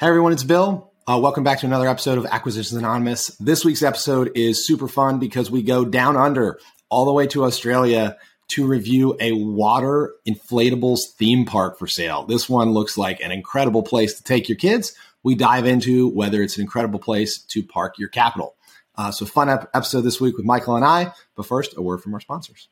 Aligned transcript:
Hey 0.00 0.06
everyone, 0.06 0.32
it's 0.32 0.44
Bill. 0.44 0.92
Uh, 1.08 1.18
welcome 1.20 1.42
back 1.42 1.58
to 1.58 1.66
another 1.66 1.88
episode 1.88 2.18
of 2.18 2.26
Acquisitions 2.26 2.78
Anonymous. 2.78 3.36
This 3.38 3.64
week's 3.64 3.82
episode 3.82 4.30
is 4.36 4.64
super 4.64 4.86
fun 4.86 5.18
because 5.18 5.50
we 5.50 5.60
go 5.60 5.84
down 5.84 6.16
under 6.16 6.60
all 6.88 7.04
the 7.04 7.12
way 7.12 7.26
to 7.26 7.42
Australia 7.42 8.16
to 8.50 8.64
review 8.64 9.16
a 9.18 9.32
water 9.32 10.14
inflatables 10.24 11.00
theme 11.16 11.44
park 11.44 11.80
for 11.80 11.88
sale. 11.88 12.24
This 12.26 12.48
one 12.48 12.70
looks 12.70 12.96
like 12.96 13.18
an 13.18 13.32
incredible 13.32 13.82
place 13.82 14.14
to 14.14 14.22
take 14.22 14.48
your 14.48 14.54
kids. 14.54 14.94
We 15.24 15.34
dive 15.34 15.66
into 15.66 16.08
whether 16.10 16.44
it's 16.44 16.58
an 16.58 16.62
incredible 16.62 17.00
place 17.00 17.42
to 17.46 17.64
park 17.64 17.98
your 17.98 18.08
capital. 18.08 18.54
Uh, 18.96 19.10
so, 19.10 19.26
fun 19.26 19.48
ep- 19.48 19.68
episode 19.74 20.02
this 20.02 20.20
week 20.20 20.36
with 20.36 20.46
Michael 20.46 20.76
and 20.76 20.84
I. 20.84 21.12
But 21.34 21.46
first, 21.46 21.76
a 21.76 21.82
word 21.82 22.02
from 22.02 22.14
our 22.14 22.20
sponsors. 22.20 22.68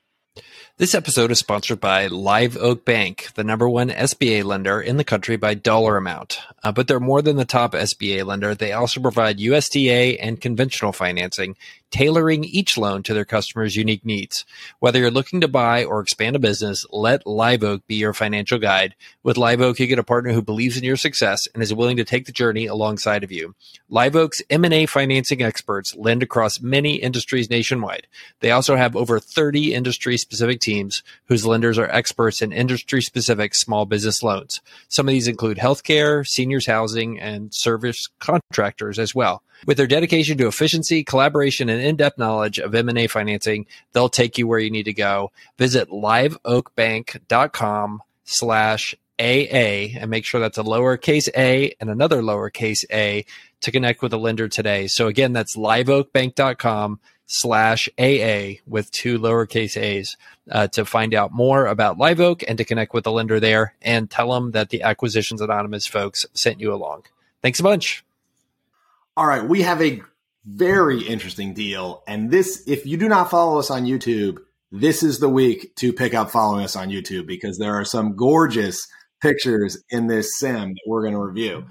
This 0.79 0.95
episode 0.95 1.31
is 1.31 1.39
sponsored 1.39 1.81
by 1.81 2.07
Live 2.09 2.57
Oak 2.59 2.85
Bank, 2.85 3.31
the 3.35 3.45
number 3.45 3.67
one 3.69 3.89
SBA 3.89 4.45
lender 4.45 4.81
in 4.81 4.99
the 4.99 5.05
country 5.05 5.37
by 5.37 5.55
dollar 5.55 5.97
amount. 5.97 6.41
Uh, 6.63 6.71
but 6.71 6.87
they're 6.87 7.01
more 7.01 7.23
than 7.23 7.37
the 7.37 7.47
top 7.47 7.73
SBA 7.73 8.27
lender. 8.27 8.55
They 8.55 8.73
also 8.73 9.01
provide 9.01 9.39
USDA 9.39 10.19
and 10.21 10.39
conventional 10.41 10.93
financing, 10.93 11.57
tailoring 11.97 12.45
each 12.45 12.77
loan 12.77 13.03
to 13.03 13.15
their 13.15 13.25
customers' 13.25 13.75
unique 13.75 14.05
needs. 14.05 14.45
Whether 14.81 14.99
you're 14.99 15.11
looking 15.11 15.41
to 15.41 15.49
buy 15.49 15.83
or 15.83 16.01
expand 16.01 16.37
a 16.37 16.39
business, 16.39 16.85
let 16.91 17.27
Live 17.27 17.65
Oak 17.65 17.87
be 17.87 17.95
your 17.95 18.13
financial 18.13 18.59
guide. 18.59 18.95
With 19.23 19.39
Live 19.39 19.63
Oak, 19.63 19.81
you 19.81 19.87
get 19.87 19.99
a 19.99 20.05
partner 20.05 20.35
who 20.35 20.43
believes 20.43 20.77
in 20.77 20.85
your 20.85 20.99
success 20.99 21.49
and 21.55 21.63
is 21.63 21.73
willing 21.73 21.97
to 21.97 22.05
take 22.05 22.27
the 22.27 22.33
journey 22.33 22.67
alongside 22.67 23.25
of 23.25 23.33
you. 23.33 23.55
Live 23.89 24.15
Oak's 24.15 24.43
M&A 24.51 24.85
financing 24.85 25.41
experts 25.41 25.97
lend 25.97 26.23
across 26.23 26.61
many 26.61 26.97
industries 26.97 27.49
nationwide. 27.49 28.07
They 28.41 28.51
also 28.51 28.77
have 28.77 28.95
over 28.95 29.19
30 29.19 29.73
industry 29.73 30.19
specific 30.19 30.61
teams 30.61 31.03
whose 31.29 31.47
lenders 31.47 31.79
are 31.79 31.91
experts 31.91 32.43
in 32.43 32.53
industry 32.53 33.01
specific 33.01 33.55
small 33.55 33.87
business 33.87 34.23
loans. 34.23 34.61
Some 34.89 35.09
of 35.09 35.13
these 35.13 35.29
include 35.29 35.57
healthcare, 35.57 36.27
seniors 36.27 36.67
housing, 36.67 37.19
and 37.19 37.55
service 37.55 38.11
contractors 38.19 38.99
as 38.99 39.15
well. 39.15 39.43
With 39.67 39.77
their 39.77 39.87
dedication 39.87 40.37
to 40.39 40.49
efficiency, 40.49 41.05
collaboration, 41.05 41.69
and 41.69 41.81
in-depth 41.81 42.19
knowledge 42.19 42.59
of 42.59 42.75
M&A 42.75 43.07
financing, 43.07 43.67
they'll 43.93 44.09
take 44.09 44.39
you 44.39 44.47
where 44.47 44.59
you 44.59 44.71
need 44.71 44.85
to 44.85 44.93
go. 44.93 45.31
Visit 45.57 45.89
liveoakbank.com 45.89 48.03
slash 48.25 48.95
AA 49.19 49.97
and 49.99 50.11
make 50.11 50.25
sure 50.25 50.41
that's 50.41 50.59
a 50.59 50.63
lowercase 50.63 51.29
a 51.37 51.75
and 51.81 51.89
another 51.89 52.21
lowercase 52.21 52.85
a 52.93 53.25
to 53.63 53.73
connect 53.73 54.03
with 54.03 54.13
a 54.13 54.19
lender 54.19 54.49
today. 54.49 54.87
So 54.87 55.07
again, 55.07 55.33
that's 55.33 55.57
liveoakbank.com 55.57 57.01
slash 57.27 57.89
AA 57.99 58.61
with 58.67 58.91
two 58.91 59.19
lowercase 59.19 59.81
a's 59.81 60.17
uh, 60.51 60.69
to 60.69 60.85
find 60.85 61.15
out 61.15 61.33
more 61.33 61.67
about 61.67 61.99
Live 61.99 62.21
Oak 62.21 62.45
and 62.47 62.59
to 62.59 62.65
connect 62.65 62.95
with 62.95 63.05
the 63.05 63.13
lender 63.13 63.41
there 63.41 63.75
and 63.83 64.11
tell 64.11 64.33
them 64.33 64.53
that 64.53 64.71
the 64.71 64.83
Acquisitions 64.83 65.41
Anonymous 65.41 65.87
folks 65.87 66.27
sent 66.35 66.61
you 66.61 66.73
along. 66.73 67.05
Thanks 67.43 67.61
a 67.61 67.65
bunch. 67.65 68.06
All 69.17 69.27
right, 69.27 69.43
we 69.43 69.63
have 69.63 69.81
a 69.81 70.03
very 70.45 71.01
interesting 71.01 71.55
deal. 71.55 72.03
And 72.07 72.31
this, 72.31 72.63
if 72.67 72.85
you 72.85 72.99
do 72.99 73.09
not 73.09 73.31
follow 73.31 73.59
us 73.59 73.71
on 73.71 73.85
YouTube, 73.85 74.39
this 74.71 75.03
is 75.03 75.21
the 75.21 75.29
week 75.29 75.75
to 75.77 75.93
pick 75.93 76.13
up 76.13 76.31
following 76.31 76.65
us 76.65 76.77
on 76.77 76.91
YouTube 76.91 77.27
because 77.27 77.57
there 77.59 77.75
are 77.75 77.85
some 77.85 78.15
gorgeous 78.15 78.87
pictures 79.23 79.83
in 79.89 80.07
this 80.07 80.39
sim 80.39 80.75
that 80.75 80.83
we're 80.87 81.03
going 81.03 81.15
to 81.15 81.21
review. 81.21 81.65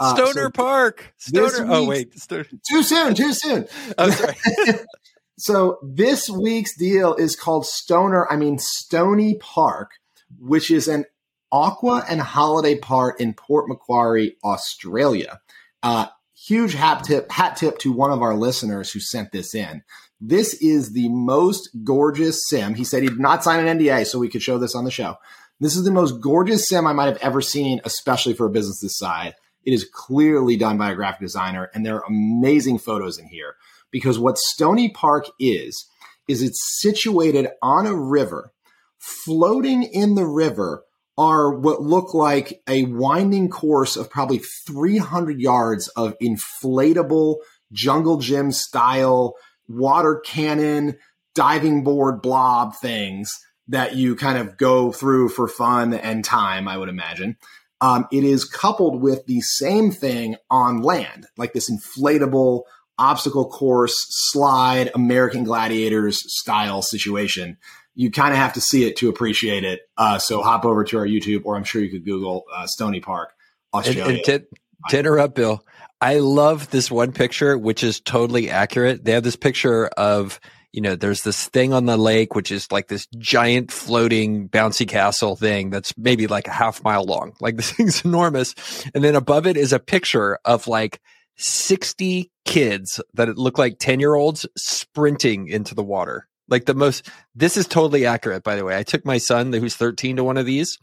Uh, 0.00 0.14
Stoner 0.14 0.44
so 0.44 0.50
Park. 0.50 1.14
Stoner. 1.18 1.66
Oh 1.68 1.86
wait, 1.86 2.18
Stoner. 2.18 2.46
too 2.68 2.82
soon. 2.82 3.14
Too 3.14 3.32
soon. 3.32 3.66
oh, 3.98 4.10
sorry. 4.10 4.36
so 5.38 5.78
this 5.82 6.28
week's 6.28 6.76
deal 6.76 7.14
is 7.14 7.36
called 7.36 7.66
Stoner. 7.66 8.30
I 8.30 8.36
mean 8.36 8.58
Stony 8.58 9.36
Park, 9.36 9.92
which 10.38 10.70
is 10.70 10.88
an 10.88 11.04
aqua 11.50 12.04
and 12.08 12.20
holiday 12.20 12.76
park 12.76 13.20
in 13.20 13.34
Port 13.34 13.68
Macquarie, 13.68 14.36
Australia. 14.44 15.40
Uh, 15.82 16.06
huge 16.46 16.74
hat 16.74 17.04
tip, 17.04 17.30
hat 17.30 17.56
tip 17.56 17.78
to 17.78 17.92
one 17.92 18.10
of 18.10 18.22
our 18.22 18.34
listeners 18.34 18.92
who 18.92 19.00
sent 19.00 19.32
this 19.32 19.54
in. 19.54 19.82
This 20.20 20.54
is 20.54 20.92
the 20.92 21.08
most 21.08 21.70
gorgeous 21.84 22.46
sim. 22.48 22.74
He 22.74 22.84
said 22.84 23.02
he 23.02 23.08
did 23.08 23.20
not 23.20 23.44
sign 23.44 23.66
an 23.66 23.78
NDA 23.78 24.06
so 24.06 24.18
we 24.18 24.28
could 24.28 24.42
show 24.42 24.58
this 24.58 24.74
on 24.74 24.84
the 24.84 24.90
show. 24.90 25.16
This 25.60 25.76
is 25.76 25.84
the 25.84 25.90
most 25.90 26.20
gorgeous 26.20 26.68
sim 26.68 26.86
I 26.86 26.92
might 26.92 27.06
have 27.06 27.18
ever 27.18 27.40
seen, 27.40 27.80
especially 27.84 28.34
for 28.34 28.46
a 28.46 28.50
business 28.50 28.80
this 28.80 28.98
size. 28.98 29.32
It 29.64 29.72
is 29.72 29.88
clearly 29.92 30.56
done 30.56 30.78
by 30.78 30.90
a 30.90 30.94
graphic 30.94 31.20
designer, 31.20 31.70
and 31.74 31.84
there 31.84 31.96
are 31.96 32.06
amazing 32.08 32.78
photos 32.78 33.18
in 33.18 33.26
here. 33.26 33.54
Because 33.90 34.18
what 34.18 34.38
Stony 34.38 34.90
Park 34.90 35.26
is, 35.38 35.88
is 36.28 36.42
it's 36.42 36.80
situated 36.80 37.48
on 37.62 37.86
a 37.86 37.94
river. 37.94 38.52
Floating 38.98 39.82
in 39.82 40.14
the 40.14 40.26
river 40.26 40.84
are 41.18 41.52
what 41.52 41.82
look 41.82 42.14
like 42.14 42.62
a 42.68 42.84
winding 42.84 43.50
course 43.50 43.96
of 43.96 44.08
probably 44.08 44.38
300 44.38 45.40
yards 45.40 45.88
of 45.88 46.16
inflatable 46.22 47.38
jungle 47.72 48.18
gym 48.18 48.52
style 48.52 49.34
water 49.68 50.22
cannon, 50.24 50.96
diving 51.34 51.84
board 51.84 52.22
blob 52.22 52.76
things 52.76 53.30
that 53.66 53.96
you 53.96 54.16
kind 54.16 54.38
of 54.38 54.56
go 54.56 54.92
through 54.92 55.28
for 55.28 55.46
fun 55.46 55.92
and 55.92 56.24
time, 56.24 56.66
I 56.68 56.78
would 56.78 56.88
imagine. 56.88 57.36
Um, 57.80 58.08
it 58.10 58.24
is 58.24 58.44
coupled 58.44 59.02
with 59.02 59.26
the 59.26 59.40
same 59.40 59.90
thing 59.90 60.36
on 60.50 60.82
land, 60.82 61.26
like 61.36 61.52
this 61.52 61.70
inflatable 61.70 62.62
obstacle 62.98 63.48
course 63.48 64.06
slide 64.08 64.90
American 64.94 65.44
Gladiators 65.44 66.20
style 66.40 66.82
situation. 66.82 67.58
You 67.98 68.12
kind 68.12 68.32
of 68.32 68.38
have 68.38 68.52
to 68.52 68.60
see 68.60 68.84
it 68.84 68.96
to 68.98 69.08
appreciate 69.08 69.64
it. 69.64 69.80
Uh, 69.96 70.18
so 70.18 70.40
hop 70.40 70.64
over 70.64 70.84
to 70.84 70.98
our 70.98 71.06
YouTube, 71.06 71.42
or 71.44 71.56
I'm 71.56 71.64
sure 71.64 71.82
you 71.82 71.90
could 71.90 72.04
Google 72.04 72.44
uh, 72.54 72.66
Stony 72.66 73.00
Park, 73.00 73.32
Australia. 73.74 74.04
And, 74.04 74.12
and 74.16 74.24
to, 74.24 74.46
to 74.90 74.98
interrupt, 74.98 75.34
Bill, 75.34 75.64
I 76.00 76.18
love 76.18 76.70
this 76.70 76.90
one 76.92 77.12
picture, 77.12 77.58
which 77.58 77.82
is 77.82 78.00
totally 78.00 78.50
accurate. 78.50 79.04
They 79.04 79.12
have 79.12 79.24
this 79.24 79.34
picture 79.34 79.88
of 79.88 80.38
you 80.72 80.82
know, 80.82 80.94
there's 80.94 81.22
this 81.22 81.48
thing 81.48 81.72
on 81.72 81.86
the 81.86 81.96
lake, 81.96 82.34
which 82.34 82.52
is 82.52 82.70
like 82.70 82.88
this 82.88 83.06
giant 83.16 83.72
floating 83.72 84.48
bouncy 84.48 84.86
castle 84.86 85.34
thing 85.34 85.70
that's 85.70 85.96
maybe 85.96 86.26
like 86.26 86.46
a 86.46 86.52
half 86.52 86.84
mile 86.84 87.04
long. 87.04 87.32
Like 87.40 87.56
this 87.56 87.72
thing's 87.72 88.04
enormous. 88.04 88.54
And 88.94 89.02
then 89.02 89.14
above 89.14 89.46
it 89.46 89.56
is 89.56 89.72
a 89.72 89.80
picture 89.80 90.38
of 90.44 90.68
like 90.68 91.00
60 91.36 92.30
kids 92.44 93.00
that 93.14 93.36
look 93.38 93.58
like 93.58 93.78
10 93.78 93.98
year 93.98 94.14
olds 94.14 94.46
sprinting 94.56 95.48
into 95.48 95.74
the 95.74 95.82
water. 95.82 96.27
Like 96.48 96.64
the 96.64 96.74
most, 96.74 97.08
this 97.34 97.56
is 97.56 97.66
totally 97.66 98.06
accurate, 98.06 98.42
by 98.42 98.56
the 98.56 98.64
way. 98.64 98.76
I 98.76 98.82
took 98.82 99.04
my 99.04 99.18
son 99.18 99.52
who's 99.52 99.76
13 99.76 100.16
to 100.16 100.24
one 100.24 100.38
of 100.38 100.46
these 100.46 100.78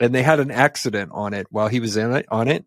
and 0.00 0.14
they 0.14 0.22
had 0.22 0.40
an 0.40 0.50
accident 0.50 1.10
on 1.12 1.34
it 1.34 1.46
while 1.50 1.68
he 1.68 1.80
was 1.80 1.96
in 1.96 2.14
it, 2.14 2.26
on 2.30 2.48
it. 2.48 2.64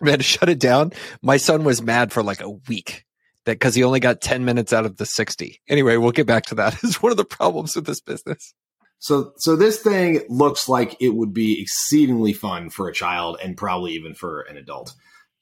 We 0.00 0.10
had 0.10 0.20
to 0.20 0.24
shut 0.24 0.48
it 0.48 0.58
down. 0.58 0.92
My 1.22 1.36
son 1.36 1.64
was 1.64 1.82
mad 1.82 2.12
for 2.12 2.22
like 2.22 2.40
a 2.40 2.50
week 2.50 3.04
that 3.46 3.52
because 3.52 3.74
he 3.74 3.84
only 3.84 4.00
got 4.00 4.20
10 4.20 4.44
minutes 4.44 4.72
out 4.72 4.84
of 4.84 4.96
the 4.96 5.06
60. 5.06 5.60
Anyway, 5.68 5.96
we'll 5.96 6.12
get 6.12 6.26
back 6.26 6.46
to 6.46 6.56
that. 6.56 6.74
It's 6.82 7.02
one 7.02 7.12
of 7.12 7.18
the 7.18 7.24
problems 7.24 7.74
with 7.74 7.86
this 7.86 8.00
business. 8.00 8.52
So, 8.98 9.32
so 9.36 9.56
this 9.56 9.80
thing 9.80 10.22
looks 10.28 10.68
like 10.68 10.96
it 11.00 11.10
would 11.10 11.32
be 11.32 11.60
exceedingly 11.60 12.32
fun 12.32 12.70
for 12.70 12.88
a 12.88 12.92
child 12.92 13.38
and 13.42 13.56
probably 13.56 13.92
even 13.92 14.14
for 14.14 14.40
an 14.42 14.56
adult. 14.56 14.94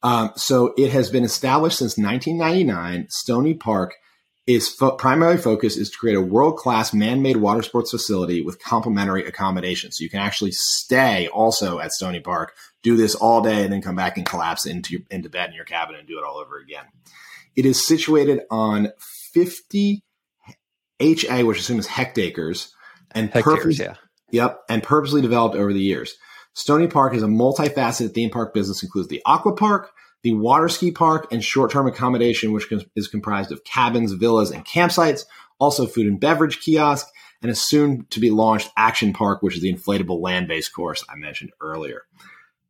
Um, 0.03 0.33
so 0.37 0.75
it 0.77 0.91
has 0.91 1.09
been 1.11 1.25
established 1.25 1.79
since 1.79 1.97
1999. 1.97 3.07
Stony 3.09 3.55
Park 3.55 3.95
is 4.47 4.69
fo- 4.69 4.97
primary 4.97 5.39
focus 5.39 5.77
is 5.77 5.91
to 5.91 5.97
create 5.97 6.17
a 6.17 6.21
world 6.21 6.57
class 6.57 6.93
man 6.93 7.23
made 7.23 7.39
water 7.39 7.63
sports 7.63 7.91
facility 7.91 8.43
with 8.43 8.63
complementary 8.63 9.27
accommodations. 9.27 9.97
So 9.97 10.03
you 10.05 10.11
can 10.11 10.21
actually 10.21 10.53
stay 10.53 11.29
also 11.29 11.79
at 11.79 11.93
Stony 11.93 12.21
Park, 12.21 12.55
do 12.83 12.97
this 12.97 13.15
all 13.15 13.41
day, 13.41 13.65
and 13.65 13.73
then 13.73 13.81
come 13.81 13.97
back 13.97 14.19
and 14.19 14.27
collapse 14.27 14.67
into 14.67 14.93
your, 14.93 15.03
into 15.11 15.31
bed 15.31 15.49
in 15.49 15.55
your 15.55 15.65
cabin 15.65 15.97
and 15.97 16.07
do 16.07 16.19
it 16.19 16.25
all 16.25 16.37
over 16.37 16.59
again. 16.59 16.85
It 17.57 17.65
is 17.65 17.87
situated 17.87 18.43
on 18.51 18.93
50 19.33 20.03
HA, 21.01 21.43
which 21.43 21.59
I 21.59 21.61
assume 21.61 21.79
is 21.79 21.87
hectares, 21.87 22.75
and 23.13 23.31
hectares, 23.31 23.79
yeah. 23.79 23.95
Yep, 24.31 24.61
and 24.69 24.83
purposely 24.83 25.23
developed 25.23 25.57
over 25.57 25.73
the 25.73 25.81
years. 25.81 26.17
Stony 26.55 26.87
Park 26.87 27.15
is 27.15 27.23
a 27.23 27.27
multifaceted 27.27 28.13
theme 28.15 28.31
park 28.31 28.55
business, 28.55 28.83
includes 28.83 29.09
the 29.09 29.23
aqua 29.27 29.55
park, 29.55 29.91
the 30.25 30.33
water 30.33 30.71
ski 30.71 30.91
park, 30.91 31.29
and 31.31 31.45
short-term 31.45 31.87
accommodation, 31.87 32.53
which 32.53 32.73
is 32.97 33.09
comprised 33.09 33.53
of 33.53 33.63
cabins, 33.63 34.13
villas, 34.13 34.51
and 34.51 34.65
campsites. 34.65 35.27
Also, 35.59 35.87
food 35.87 36.07
and 36.07 36.19
beverage 36.19 36.61
kiosk, 36.61 37.07
and 37.43 37.51
a 37.51 37.55
soon 37.55 38.07
to 38.09 38.21
be 38.21 38.31
launched 38.31 38.71
action 38.77 39.13
park, 39.13 39.43
which 39.43 39.55
is 39.55 39.61
the 39.61 39.73
inflatable 39.73 40.21
land-based 40.21 40.75
course 40.75 41.05
I 41.09 41.17
mentioned 41.17 41.53
earlier. 41.61 42.03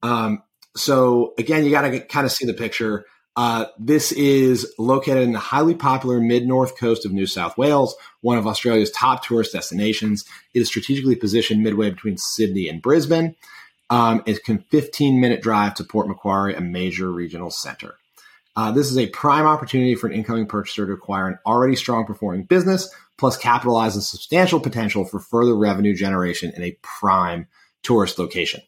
Um, 0.03 0.43
so 0.77 1.33
again, 1.39 1.65
you 1.65 1.71
got 1.71 1.83
to 1.83 2.01
kind 2.01 2.27
of 2.27 2.33
see 2.33 2.45
the 2.45 2.55
picture. 2.55 3.06
Uh, 3.37 3.67
this 3.79 4.11
is 4.12 4.75
located 4.77 5.23
in 5.23 5.33
the 5.33 5.39
highly 5.39 5.75
popular 5.75 6.21
mid 6.21 6.47
north 6.47 6.77
coast 6.77 7.07
of 7.07 7.12
New 7.12 7.27
South 7.27 7.57
Wales, 7.57 7.95
one 8.21 8.37
of 8.37 8.49
Australia's 8.49 8.91
top 8.91 9.25
tourist 9.25 9.53
destinations. 9.53 10.25
It 10.55 10.61
is 10.61 10.69
strategically 10.69 11.15
positioned 11.15 11.62
midway 11.62 11.91
between 11.91 12.17
Sydney 12.17 12.69
and 12.69 12.83
Brisbane. 12.83 13.37
Um, 13.91 14.23
a 14.27 14.35
15 14.35 15.21
minute 15.21 15.43
drive 15.43 15.75
to 15.75 15.85
Port 15.85 16.09
Macquarie, 16.09 16.55
a 16.55 16.61
major 16.61 17.13
regional 17.13 17.51
center. 17.51 17.97
Uh, 18.57 18.71
this 18.71 18.91
is 18.91 18.97
a 18.97 19.09
prime 19.09 19.47
opportunity 19.47 19.95
for 19.95 20.07
an 20.07 20.13
incoming 20.13 20.47
purchaser 20.47 20.87
to 20.87 20.93
acquire 20.93 21.29
an 21.29 21.39
already 21.45 21.75
strong 21.75 22.07
performing 22.07 22.45
business, 22.45 22.89
plus 23.19 23.37
capitalize 23.37 23.97
on 23.97 24.03
substantial 24.03 24.61
potential 24.61 25.05
for 25.05 25.19
further 25.19 25.57
revenue 25.57 25.95
generation 25.95 26.53
in 26.57 26.63
a 26.63 26.77
prime 26.83 27.47
tourist 27.83 28.19
location. 28.19 28.63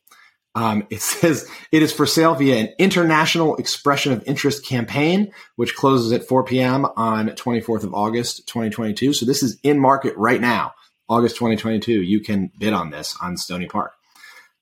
Um, 0.57 0.87
it 0.91 1.03
says 1.03 1.49
it 1.71 1.83
is 1.83 1.93
for 1.93 2.07
sale 2.07 2.35
via 2.35 2.57
an 2.57 2.69
international 2.79 3.57
expression 3.57 4.13
of 4.13 4.25
interest 4.27 4.65
campaign, 4.65 5.33
which 5.55 5.77
closes 5.77 6.13
at 6.13 6.27
4 6.27 6.45
p.m. 6.45 6.87
on 6.97 7.29
24th 7.29 7.85
of 7.85 7.95
August, 7.95 8.49
2022. 8.49 9.13
So 9.13 9.25
this 9.27 9.43
is 9.43 9.59
in 9.63 9.79
market 9.79 10.17
right 10.17 10.41
now, 10.41 10.75
August 11.09 11.37
2022. 11.37 12.03
You 12.03 12.21
can 12.21 12.51
bid 12.59 12.73
on 12.73 12.91
this 12.91 13.17
on 13.23 13.37
Stony 13.37 13.67
Park. 13.67 13.96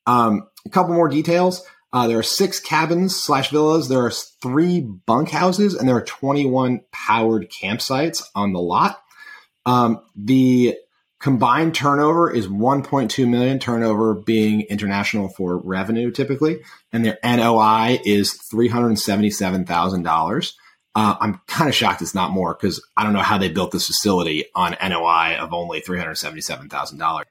Um, 0.07 0.49
a 0.67 0.71
couple 0.71 0.95
more 0.95 1.09
details. 1.09 1.63
Uh, 1.93 2.09
there 2.09 2.19
are 2.19 2.25
six 2.25 2.59
cabins 2.59 3.15
slash 3.15 3.51
villas. 3.51 3.89
There 3.89 4.05
are 4.05 4.11
three 4.11 4.81
bunkhouses, 4.81 5.79
and 5.79 5.89
there 5.89 5.97
are 5.97 6.05
21 6.05 6.81
powered 6.91 7.51
campsites 7.51 8.23
on 8.35 8.53
the 8.53 8.61
lot. 8.61 9.01
Um, 9.65 10.01
the 10.17 10.77
combined 11.25 11.75
turnover 11.75 12.31
is 12.31 12.47
1.2 12.49 13.27
million 13.27 13.59
turnover 13.59 14.15
being 14.15 14.61
international 14.63 15.29
for 15.29 15.57
revenue 15.57 16.11
typically 16.11 16.59
and 16.93 17.03
their 17.03 17.17
noi 17.25 17.99
is 18.05 18.39
$377000 18.53 20.53
uh, 20.95 21.15
i'm 21.19 21.41
kind 21.47 21.71
of 21.71 21.75
shocked 21.75 22.03
it's 22.03 22.15
not 22.15 22.31
more 22.31 22.53
because 22.53 22.87
i 22.99 23.03
don't 23.03 23.15
know 23.15 23.21
how 23.21 23.39
they 23.39 23.49
built 23.49 23.71
this 23.71 23.87
facility 23.87 24.45
on 24.55 24.77
noi 24.87 25.35
of 25.41 25.55
only 25.55 25.81
$377000 25.81 27.25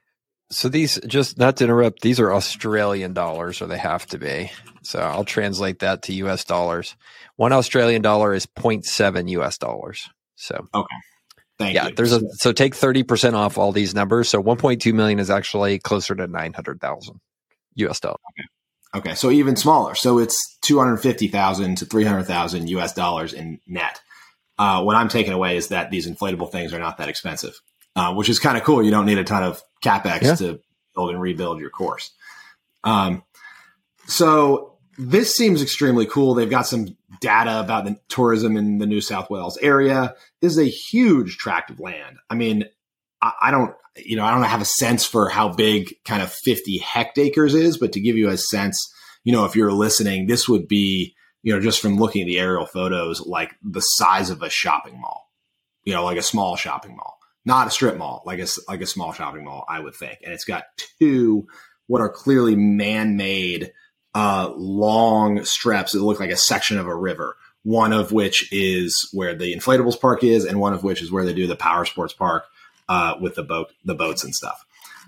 so 0.54 0.68
these 0.68 0.98
just 1.06 1.38
not 1.38 1.56
to 1.56 1.64
interrupt 1.64 2.00
these 2.00 2.20
are 2.20 2.32
australian 2.32 3.12
dollars 3.12 3.60
or 3.60 3.66
they 3.66 3.78
have 3.78 4.06
to 4.06 4.18
be 4.18 4.50
so 4.82 4.98
i'll 4.98 5.24
translate 5.24 5.80
that 5.80 6.02
to 6.02 6.14
us 6.28 6.44
dollars 6.44 6.96
one 7.36 7.52
australian 7.52 8.02
dollar 8.02 8.34
is 8.34 8.46
0.7 8.46 9.28
us 9.44 9.58
dollars 9.58 10.08
so 10.36 10.66
okay 10.74 10.96
Thank 11.58 11.74
yeah, 11.74 11.88
you. 11.88 11.94
there's 11.94 12.12
a 12.12 12.20
so 12.32 12.52
take 12.52 12.74
30% 12.74 13.34
off 13.34 13.58
all 13.58 13.70
these 13.70 13.94
numbers. 13.94 14.28
So 14.28 14.42
1.2 14.42 14.92
million 14.92 15.20
is 15.20 15.30
actually 15.30 15.78
closer 15.78 16.14
to 16.14 16.26
900,000 16.26 17.20
US 17.76 18.00
dollars. 18.00 18.18
Okay. 18.38 18.48
Okay, 18.96 19.14
so 19.16 19.30
even 19.30 19.56
smaller. 19.56 19.96
So 19.96 20.18
it's 20.18 20.56
250,000 20.62 21.78
to 21.78 21.84
300,000 21.84 22.68
US 22.70 22.92
dollars 22.94 23.32
in 23.32 23.60
net. 23.66 24.00
Uh, 24.56 24.82
what 24.82 24.94
I'm 24.94 25.08
taking 25.08 25.32
away 25.32 25.56
is 25.56 25.68
that 25.68 25.90
these 25.90 26.08
inflatable 26.08 26.52
things 26.52 26.72
are 26.72 26.78
not 26.78 26.98
that 26.98 27.08
expensive, 27.08 27.60
uh, 27.96 28.14
which 28.14 28.28
is 28.28 28.38
kind 28.38 28.56
of 28.56 28.62
cool. 28.62 28.84
You 28.84 28.92
don't 28.92 29.06
need 29.06 29.18
a 29.18 29.24
ton 29.24 29.42
of 29.42 29.62
capex 29.84 30.22
yeah. 30.22 30.34
to 30.36 30.60
build 30.94 31.10
and 31.10 31.20
rebuild 31.20 31.60
your 31.60 31.70
course. 31.70 32.12
Um, 32.82 33.22
so 34.06 34.74
this 34.98 35.34
seems 35.34 35.62
extremely 35.62 36.06
cool. 36.06 36.34
They've 36.34 36.48
got 36.50 36.66
some 36.66 36.96
data 37.20 37.60
about 37.60 37.84
the 37.84 37.98
tourism 38.08 38.56
in 38.56 38.78
the 38.78 38.86
New 38.86 39.00
South 39.00 39.30
Wales 39.30 39.58
area. 39.58 40.14
This 40.40 40.52
is 40.52 40.58
a 40.58 40.64
huge 40.64 41.36
tract 41.36 41.70
of 41.70 41.80
land. 41.80 42.18
I 42.30 42.34
mean, 42.34 42.64
I, 43.20 43.32
I 43.42 43.50
don't, 43.50 43.74
you 43.96 44.16
know, 44.16 44.24
I 44.24 44.32
don't 44.32 44.42
have 44.44 44.60
a 44.60 44.66
sense 44.66 45.04
for 45.04 45.28
how 45.28 45.48
big 45.48 45.94
kind 46.04 46.22
of 46.22 46.32
50 46.32 46.78
hectares 46.78 47.54
is, 47.54 47.78
but 47.78 47.92
to 47.92 48.00
give 48.00 48.16
you 48.16 48.28
a 48.28 48.36
sense, 48.36 48.92
you 49.24 49.32
know, 49.32 49.44
if 49.44 49.56
you're 49.56 49.72
listening, 49.72 50.26
this 50.26 50.48
would 50.48 50.68
be, 50.68 51.14
you 51.42 51.52
know, 51.52 51.60
just 51.60 51.80
from 51.80 51.96
looking 51.96 52.22
at 52.22 52.26
the 52.26 52.38
aerial 52.38 52.66
photos, 52.66 53.20
like 53.20 53.54
the 53.62 53.80
size 53.80 54.30
of 54.30 54.42
a 54.42 54.50
shopping 54.50 55.00
mall, 55.00 55.30
you 55.84 55.92
know, 55.92 56.04
like 56.04 56.18
a 56.18 56.22
small 56.22 56.56
shopping 56.56 56.96
mall, 56.96 57.18
not 57.44 57.66
a 57.66 57.70
strip 57.70 57.96
mall, 57.96 58.22
like 58.24 58.38
a, 58.38 58.46
like 58.68 58.80
a 58.80 58.86
small 58.86 59.12
shopping 59.12 59.44
mall, 59.44 59.64
I 59.68 59.80
would 59.80 59.94
think. 59.94 60.18
And 60.24 60.32
it's 60.32 60.44
got 60.44 60.64
two 60.98 61.46
what 61.86 62.00
are 62.00 62.08
clearly 62.08 62.56
man-made 62.56 63.72
uh, 64.14 64.52
long 64.56 65.44
strips 65.44 65.92
that 65.92 66.02
look 66.02 66.20
like 66.20 66.30
a 66.30 66.36
section 66.36 66.78
of 66.78 66.86
a 66.86 66.94
river. 66.94 67.36
One 67.62 67.94
of 67.94 68.12
which 68.12 68.52
is 68.52 69.08
where 69.12 69.34
the 69.34 69.54
inflatables 69.54 69.98
park 69.98 70.22
is, 70.22 70.44
and 70.44 70.60
one 70.60 70.74
of 70.74 70.84
which 70.84 71.00
is 71.00 71.10
where 71.10 71.24
they 71.24 71.32
do 71.32 71.46
the 71.46 71.56
power 71.56 71.86
sports 71.86 72.12
park 72.12 72.44
uh, 72.90 73.14
with 73.20 73.36
the 73.36 73.42
boat, 73.42 73.72
the 73.86 73.94
boats 73.94 74.22
and 74.22 74.34
stuff. 74.34 74.66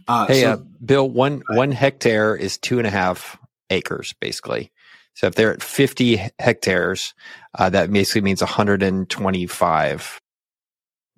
Uh, 0.09 0.27
hey, 0.27 0.41
so, 0.41 0.53
uh, 0.53 0.56
Bill, 0.82 1.09
one 1.09 1.43
one 1.50 1.71
hectare 1.71 2.35
is 2.35 2.56
two 2.56 2.79
and 2.79 2.87
a 2.87 2.91
half 2.91 3.39
acres, 3.69 4.15
basically. 4.21 4.71
So 5.12 5.27
if 5.27 5.35
they're 5.35 5.53
at 5.53 5.62
fifty 5.62 6.31
hectares, 6.39 7.12
uh, 7.55 7.69
that 7.71 7.93
basically 7.93 8.23
means 8.23 8.41
one 8.41 8.49
hundred 8.49 8.82
and 8.82 9.06
twenty-five 9.06 10.21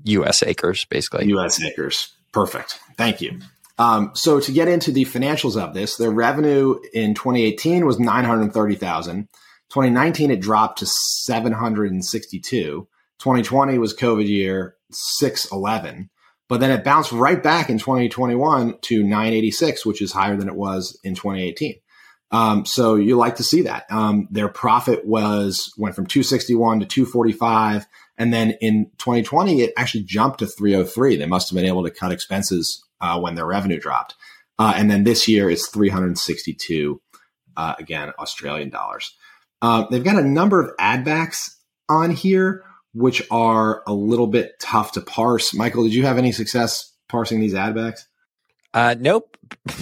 U.S. 0.05 0.43
acres, 0.43 0.85
basically. 0.85 1.27
U.S. 1.29 1.63
acres. 1.63 2.15
Perfect. 2.33 2.79
Thank 2.97 3.21
you. 3.21 3.41
Um, 3.79 4.11
so 4.15 4.41
to 4.41 4.53
get 4.53 4.69
into 4.69 4.91
the 4.91 5.05
financials 5.05 5.61
of 5.61 5.73
this, 5.73 5.97
their 5.97 6.11
revenue 6.11 6.79
in 6.93 7.15
2018 7.15 7.87
was 7.87 8.01
930,000. 8.01 9.29
2019 9.71 10.31
it 10.31 10.41
dropped 10.41 10.81
to 10.81 10.87
762. 10.87 12.89
2020 13.19 13.79
was 13.79 13.97
COVID 13.97 14.27
year 14.27 14.77
611, 14.91 16.11
but 16.49 16.61
then 16.61 16.71
it 16.71 16.85
bounced 16.85 17.13
right 17.13 17.43
back 17.43 17.69
in 17.69 17.79
2021 17.79 18.79
to 18.83 19.03
986, 19.03 19.87
which 19.87 20.03
is 20.03 20.13
higher 20.13 20.37
than 20.37 20.49
it 20.49 20.55
was 20.55 20.99
in 21.05 21.15
2018. 21.15 21.75
Um, 22.31 22.65
so 22.65 22.97
you 22.97 23.17
like 23.17 23.37
to 23.37 23.45
see 23.45 23.63
that. 23.63 23.91
Um, 23.91 24.29
their 24.31 24.49
profit 24.49 25.07
was 25.07 25.73
went 25.79 25.95
from 25.95 26.07
261 26.07 26.81
to 26.81 26.87
245, 26.87 27.87
and 28.19 28.33
then 28.33 28.53
in 28.61 28.91
2020 28.99 29.63
it 29.63 29.73
actually 29.77 30.05
jumped 30.05 30.41
to 30.41 30.47
303. 30.47 31.17
They 31.17 31.27
must 31.27 31.49
have 31.49 31.57
been 31.57 31.67
able 31.67 31.85
to 31.85 31.91
cut 31.91 32.13
expenses 32.13 32.85
uh, 33.01 33.19
when 33.19 33.35
their 33.35 33.47
revenue 33.47 33.81
dropped. 33.81 34.15
Uh, 34.59 34.75
and 34.77 34.91
then 34.91 35.05
this 35.05 35.29
year 35.29 35.49
it's 35.49 35.69
362, 35.69 37.01
uh, 37.57 37.75
again, 37.79 38.13
Australian 38.19 38.71
dollars. 38.71 39.17
Uh, 39.63 39.87
they've 39.91 40.05
got 40.05 40.17
a 40.17 40.27
number 40.27 40.61
of 40.61 40.71
ad 40.79 41.05
backs 41.05 41.57
on 41.89 42.11
here, 42.11 42.65
which 42.93 43.23
are 43.31 43.83
a 43.87 43.93
little 43.93 44.27
bit 44.27 44.59
tough 44.61 44.93
to 44.93 45.01
parse. 45.01 45.55
Michael, 45.55 45.85
did 45.85 45.95
you 45.95 46.05
have 46.05 46.19
any 46.19 46.33
success 46.33 46.93
parsing 47.09 47.41
these 47.41 47.55
ad 47.55 47.75
backs? 47.75 48.07
Uh, 48.75 48.95
nope. 48.99 49.37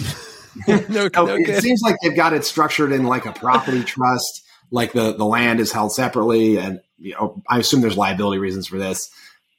no, 0.67 0.77
no 1.15 1.35
it 1.35 1.61
seems 1.61 1.81
like 1.81 1.95
they've 2.01 2.15
got 2.15 2.33
it 2.33 2.45
structured 2.45 2.91
in 2.91 3.03
like 3.03 3.25
a 3.25 3.31
property 3.31 3.83
trust, 3.83 4.43
like 4.71 4.93
the, 4.93 5.13
the 5.13 5.25
land 5.25 5.59
is 5.59 5.71
held 5.71 5.93
separately. 5.93 6.57
And, 6.57 6.81
you 6.97 7.13
know, 7.13 7.41
I 7.49 7.59
assume 7.59 7.81
there's 7.81 7.97
liability 7.97 8.39
reasons 8.39 8.67
for 8.67 8.77
this. 8.77 9.09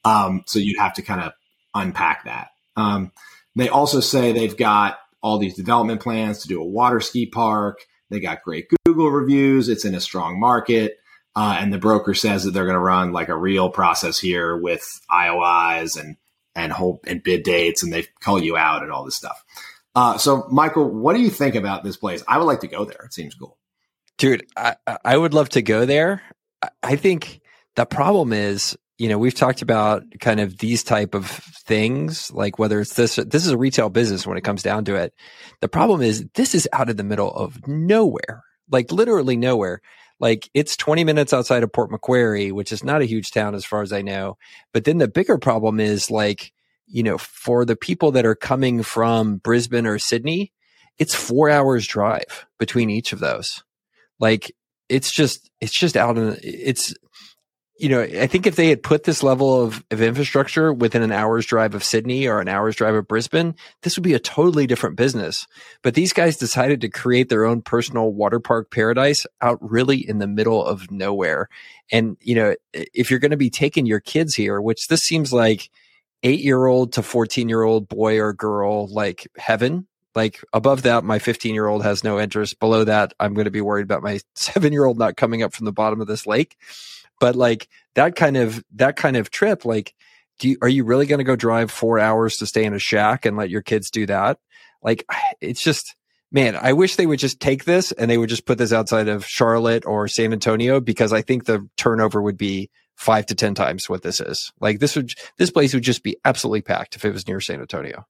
Um, 0.04 0.44
so 0.46 0.58
you'd 0.58 0.78
have 0.78 0.94
to 0.94 1.02
kind 1.02 1.20
of 1.20 1.32
unpack 1.74 2.24
that. 2.24 2.48
Um, 2.76 3.12
they 3.56 3.68
also 3.68 4.00
say 4.00 4.32
they've 4.32 4.56
got 4.56 4.98
all 5.22 5.38
these 5.38 5.56
development 5.56 6.00
plans 6.00 6.42
to 6.42 6.48
do 6.48 6.60
a 6.60 6.64
water 6.64 7.00
ski 7.00 7.26
park. 7.26 7.80
They 8.10 8.20
got 8.20 8.42
great 8.42 8.68
Google 8.86 9.10
reviews. 9.10 9.68
It's 9.68 9.84
in 9.84 9.94
a 9.94 10.00
strong 10.00 10.38
market. 10.38 10.98
Uh, 11.36 11.56
and 11.58 11.72
the 11.72 11.78
broker 11.78 12.14
says 12.14 12.44
that 12.44 12.52
they're 12.52 12.64
going 12.64 12.74
to 12.74 12.80
run 12.80 13.12
like 13.12 13.28
a 13.28 13.36
real 13.36 13.68
process 13.70 14.18
here 14.18 14.56
with 14.56 15.00
IOIs 15.10 16.00
and 16.00 16.16
and 16.56 16.72
whole 16.72 17.00
and 17.06 17.22
bid 17.22 17.44
dates, 17.44 17.82
and 17.82 17.92
they 17.92 18.04
call 18.20 18.42
you 18.42 18.56
out 18.56 18.82
and 18.82 18.90
all 18.90 19.04
this 19.04 19.14
stuff. 19.14 19.44
Uh, 19.94 20.18
so, 20.18 20.46
Michael, 20.50 20.88
what 20.90 21.14
do 21.14 21.22
you 21.22 21.30
think 21.30 21.54
about 21.54 21.84
this 21.84 21.96
place? 21.96 22.22
I 22.26 22.38
would 22.38 22.44
like 22.44 22.60
to 22.60 22.68
go 22.68 22.84
there. 22.84 23.02
It 23.04 23.12
seems 23.12 23.34
cool, 23.34 23.57
dude. 24.18 24.46
I, 24.56 24.76
I 25.04 25.16
would 25.16 25.34
love 25.34 25.48
to 25.50 25.62
go 25.62 25.86
there. 25.86 26.22
I 26.82 26.96
think 26.96 27.40
the 27.76 27.86
problem 27.86 28.32
is 28.32 28.76
you 28.98 29.08
know, 29.08 29.16
we've 29.16 29.34
talked 29.34 29.62
about 29.62 30.02
kind 30.20 30.40
of 30.40 30.58
these 30.58 30.82
type 30.82 31.14
of 31.14 31.26
things, 31.30 32.32
like 32.32 32.58
whether 32.58 32.80
it's 32.80 32.94
this, 32.94 33.14
this 33.14 33.46
is 33.46 33.52
a 33.52 33.58
retail 33.58 33.88
business 33.90 34.26
when 34.26 34.36
it 34.36 34.42
comes 34.42 34.62
down 34.62 34.84
to 34.86 34.96
it. 34.96 35.14
The 35.60 35.68
problem 35.68 36.02
is 36.02 36.26
this 36.34 36.54
is 36.54 36.68
out 36.72 36.90
in 36.90 36.96
the 36.96 37.04
middle 37.04 37.32
of 37.32 37.66
nowhere, 37.68 38.42
like 38.70 38.90
literally 38.90 39.36
nowhere. 39.36 39.80
Like 40.18 40.50
it's 40.52 40.76
20 40.76 41.04
minutes 41.04 41.32
outside 41.32 41.62
of 41.62 41.72
Port 41.72 41.92
Macquarie, 41.92 42.50
which 42.50 42.72
is 42.72 42.82
not 42.82 43.00
a 43.00 43.06
huge 43.06 43.30
town 43.30 43.54
as 43.54 43.64
far 43.64 43.82
as 43.82 43.92
I 43.92 44.02
know. 44.02 44.36
But 44.72 44.84
then 44.84 44.98
the 44.98 45.06
bigger 45.06 45.38
problem 45.38 45.78
is 45.78 46.10
like, 46.10 46.52
you 46.88 47.04
know, 47.04 47.18
for 47.18 47.64
the 47.64 47.76
people 47.76 48.10
that 48.12 48.26
are 48.26 48.34
coming 48.34 48.82
from 48.82 49.36
Brisbane 49.36 49.86
or 49.86 50.00
Sydney, 50.00 50.52
it's 50.98 51.14
four 51.14 51.48
hours 51.48 51.86
drive 51.86 52.46
between 52.58 52.90
each 52.90 53.12
of 53.12 53.20
those. 53.20 53.62
Like 54.18 54.52
it's 54.88 55.12
just, 55.12 55.50
it's 55.60 55.76
just 55.76 55.96
out 55.96 56.18
in, 56.18 56.38
it's, 56.42 56.94
you 57.78 57.88
know, 57.88 58.02
I 58.02 58.26
think 58.26 58.46
if 58.46 58.56
they 58.56 58.68
had 58.68 58.82
put 58.82 59.04
this 59.04 59.22
level 59.22 59.62
of, 59.62 59.84
of 59.92 60.02
infrastructure 60.02 60.72
within 60.72 61.02
an 61.02 61.12
hour's 61.12 61.46
drive 61.46 61.76
of 61.76 61.84
Sydney 61.84 62.26
or 62.26 62.40
an 62.40 62.48
hour's 62.48 62.74
drive 62.74 62.96
of 62.96 63.06
Brisbane, 63.06 63.54
this 63.82 63.96
would 63.96 64.02
be 64.02 64.14
a 64.14 64.18
totally 64.18 64.66
different 64.66 64.96
business. 64.96 65.46
But 65.82 65.94
these 65.94 66.12
guys 66.12 66.36
decided 66.36 66.80
to 66.80 66.88
create 66.88 67.28
their 67.28 67.44
own 67.44 67.62
personal 67.62 68.12
water 68.12 68.40
park 68.40 68.72
paradise 68.72 69.26
out 69.40 69.58
really 69.60 69.96
in 69.96 70.18
the 70.18 70.26
middle 70.26 70.64
of 70.64 70.90
nowhere. 70.90 71.48
And, 71.92 72.16
you 72.20 72.34
know, 72.34 72.56
if 72.72 73.10
you're 73.10 73.20
going 73.20 73.30
to 73.30 73.36
be 73.36 73.50
taking 73.50 73.86
your 73.86 74.00
kids 74.00 74.34
here, 74.34 74.60
which 74.60 74.88
this 74.88 75.04
seems 75.04 75.32
like 75.32 75.70
eight 76.24 76.40
year 76.40 76.66
old 76.66 76.94
to 76.94 77.02
14 77.02 77.48
year 77.48 77.62
old 77.62 77.88
boy 77.88 78.18
or 78.18 78.32
girl, 78.32 78.88
like 78.88 79.28
heaven, 79.36 79.86
like 80.18 80.42
above 80.52 80.82
that, 80.82 81.04
my 81.04 81.20
15 81.20 81.54
year 81.54 81.68
old 81.68 81.84
has 81.84 82.02
no 82.02 82.18
interest. 82.18 82.58
Below 82.58 82.82
that, 82.84 83.14
I'm 83.20 83.34
going 83.34 83.44
to 83.44 83.52
be 83.52 83.60
worried 83.60 83.84
about 83.84 84.02
my 84.02 84.18
seven 84.34 84.72
year 84.72 84.84
old 84.84 84.98
not 84.98 85.16
coming 85.16 85.44
up 85.44 85.54
from 85.54 85.64
the 85.64 85.72
bottom 85.72 86.00
of 86.00 86.08
this 86.08 86.26
lake. 86.26 86.56
But 87.20 87.36
like 87.36 87.68
that 87.94 88.16
kind 88.16 88.36
of 88.36 88.64
that 88.74 88.96
kind 88.96 89.16
of 89.16 89.30
trip, 89.30 89.64
like, 89.64 89.94
do 90.40 90.48
you, 90.48 90.56
are 90.60 90.68
you 90.68 90.82
really 90.82 91.06
going 91.06 91.18
to 91.18 91.24
go 91.24 91.36
drive 91.36 91.70
four 91.70 92.00
hours 92.00 92.36
to 92.38 92.46
stay 92.46 92.64
in 92.64 92.74
a 92.74 92.80
shack 92.80 93.26
and 93.26 93.36
let 93.36 93.48
your 93.48 93.62
kids 93.62 93.92
do 93.92 94.06
that? 94.06 94.40
Like, 94.82 95.04
it's 95.40 95.62
just 95.62 95.94
man, 96.32 96.56
I 96.60 96.72
wish 96.72 96.96
they 96.96 97.06
would 97.06 97.20
just 97.20 97.38
take 97.38 97.64
this 97.64 97.92
and 97.92 98.10
they 98.10 98.18
would 98.18 98.28
just 98.28 98.44
put 98.44 98.58
this 98.58 98.72
outside 98.72 99.06
of 99.06 99.24
Charlotte 99.24 99.86
or 99.86 100.08
San 100.08 100.32
Antonio 100.32 100.80
because 100.80 101.12
I 101.12 101.22
think 101.22 101.44
the 101.44 101.66
turnover 101.76 102.20
would 102.20 102.36
be 102.36 102.70
five 102.96 103.24
to 103.26 103.36
10 103.36 103.54
times 103.54 103.88
what 103.88 104.02
this 104.02 104.20
is. 104.20 104.52
Like 104.60 104.80
this 104.80 104.96
would, 104.96 105.12
this 105.38 105.50
place 105.50 105.72
would 105.72 105.84
just 105.84 106.02
be 106.02 106.16
absolutely 106.24 106.62
packed 106.62 106.96
if 106.96 107.04
it 107.04 107.12
was 107.12 107.26
near 107.28 107.40
San 107.40 107.60
Antonio. 107.60 108.04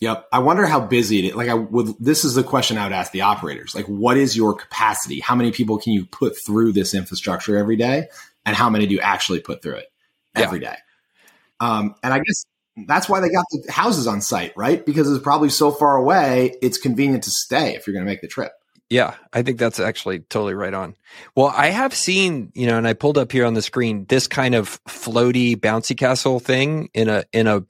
Yep. 0.00 0.28
I 0.32 0.38
wonder 0.38 0.64
how 0.66 0.80
busy 0.80 1.18
it 1.18 1.30
is. 1.30 1.34
Like 1.34 1.48
I 1.48 1.54
would, 1.54 1.94
this 1.98 2.24
is 2.24 2.34
the 2.34 2.44
question 2.44 2.78
I 2.78 2.84
would 2.84 2.92
ask 2.92 3.10
the 3.10 3.22
operators. 3.22 3.74
Like, 3.74 3.86
what 3.86 4.16
is 4.16 4.36
your 4.36 4.54
capacity? 4.54 5.20
How 5.20 5.34
many 5.34 5.50
people 5.50 5.78
can 5.78 5.92
you 5.92 6.06
put 6.06 6.36
through 6.36 6.72
this 6.72 6.94
infrastructure 6.94 7.56
every 7.56 7.76
day? 7.76 8.08
And 8.46 8.54
how 8.54 8.70
many 8.70 8.86
do 8.86 8.94
you 8.94 9.00
actually 9.00 9.40
put 9.40 9.62
through 9.62 9.76
it 9.76 9.92
every 10.34 10.60
yeah. 10.62 10.72
day? 10.72 10.78
Um, 11.60 11.96
and 12.02 12.14
I 12.14 12.18
guess 12.18 12.44
that's 12.86 13.08
why 13.08 13.20
they 13.20 13.28
got 13.28 13.44
the 13.50 13.72
houses 13.72 14.06
on 14.06 14.20
site, 14.20 14.56
right? 14.56 14.86
Because 14.86 15.10
it's 15.10 15.22
probably 15.22 15.50
so 15.50 15.72
far 15.72 15.96
away, 15.96 16.54
it's 16.62 16.78
convenient 16.78 17.24
to 17.24 17.30
stay 17.30 17.74
if 17.74 17.86
you're 17.86 17.94
going 17.94 18.04
to 18.04 18.10
make 18.10 18.20
the 18.20 18.28
trip. 18.28 18.52
Yeah, 18.90 19.16
I 19.34 19.42
think 19.42 19.58
that's 19.58 19.80
actually 19.80 20.20
totally 20.20 20.54
right 20.54 20.72
on. 20.72 20.96
Well, 21.34 21.52
I 21.54 21.66
have 21.66 21.92
seen, 21.92 22.52
you 22.54 22.66
know, 22.66 22.78
and 22.78 22.88
I 22.88 22.94
pulled 22.94 23.18
up 23.18 23.32
here 23.32 23.44
on 23.44 23.52
the 23.52 23.60
screen 23.60 24.06
this 24.08 24.26
kind 24.26 24.54
of 24.54 24.82
floaty 24.84 25.56
bouncy 25.56 25.96
castle 25.96 26.40
thing 26.40 26.88
in 26.94 27.08
a 27.08 27.24
in 27.32 27.46
a 27.46 27.64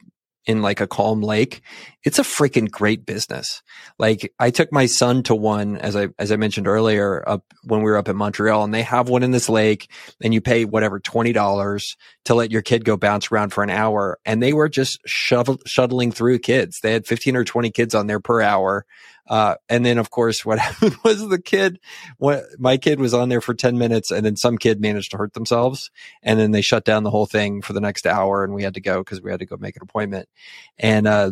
in 0.45 0.61
like 0.61 0.79
a 0.79 0.87
calm 0.87 1.21
lake, 1.21 1.61
it's 2.03 2.19
a 2.19 2.23
freaking 2.23 2.69
great 2.69 3.05
business. 3.05 3.61
Like 3.97 4.33
I 4.39 4.51
took 4.51 4.71
my 4.71 4.85
son 4.85 5.23
to 5.23 5.35
one 5.35 5.77
as 5.77 5.95
I 5.95 6.09
as 6.17 6.31
I 6.31 6.37
mentioned 6.37 6.67
earlier 6.67 7.27
up 7.27 7.43
when 7.63 7.81
we 7.81 7.91
were 7.91 7.97
up 7.97 8.07
in 8.07 8.15
Montreal 8.15 8.63
and 8.63 8.73
they 8.73 8.83
have 8.83 9.09
one 9.09 9.23
in 9.23 9.31
this 9.31 9.49
lake 9.49 9.91
and 10.21 10.33
you 10.33 10.39
pay 10.39 10.63
whatever 10.63 10.99
$20 10.99 11.95
to 12.25 12.35
let 12.35 12.51
your 12.51 12.61
kid 12.61 12.85
go 12.85 12.95
bounce 12.95 13.31
around 13.31 13.51
for 13.51 13.63
an 13.63 13.69
hour 13.69 14.17
and 14.25 14.41
they 14.41 14.53
were 14.53 14.69
just 14.69 14.99
shovel, 15.05 15.57
shuttling 15.65 16.11
through 16.11 16.39
kids. 16.39 16.79
They 16.79 16.93
had 16.93 17.05
15 17.05 17.35
or 17.35 17.43
20 17.43 17.69
kids 17.71 17.93
on 17.93 18.07
there 18.07 18.21
per 18.21 18.41
hour 18.41 18.85
uh, 19.27 19.55
and 19.69 19.85
then 19.85 19.97
of 19.97 20.09
course 20.09 20.45
what 20.45 20.59
happened 20.59 20.95
was 21.03 21.27
the 21.27 21.41
kid, 21.41 21.79
what 22.17 22.43
my 22.57 22.77
kid 22.77 22.99
was 22.99 23.13
on 23.13 23.29
there 23.29 23.41
for 23.41 23.53
10 23.53 23.77
minutes 23.77 24.09
and 24.09 24.25
then 24.25 24.35
some 24.35 24.57
kid 24.57 24.81
managed 24.81 25.11
to 25.11 25.17
hurt 25.17 25.33
themselves. 25.33 25.91
And 26.23 26.39
then 26.39 26.51
they 26.51 26.61
shut 26.61 26.85
down 26.85 27.03
the 27.03 27.11
whole 27.11 27.27
thing 27.27 27.61
for 27.61 27.73
the 27.73 27.81
next 27.81 28.07
hour 28.07 28.43
and 28.43 28.53
we 28.53 28.63
had 28.63 28.73
to 28.73 28.81
go 28.81 28.99
because 28.99 29.21
we 29.21 29.31
had 29.31 29.41
to 29.41 29.45
go 29.45 29.57
make 29.57 29.75
an 29.75 29.83
appointment. 29.83 30.27
And, 30.77 31.07
uh, 31.07 31.31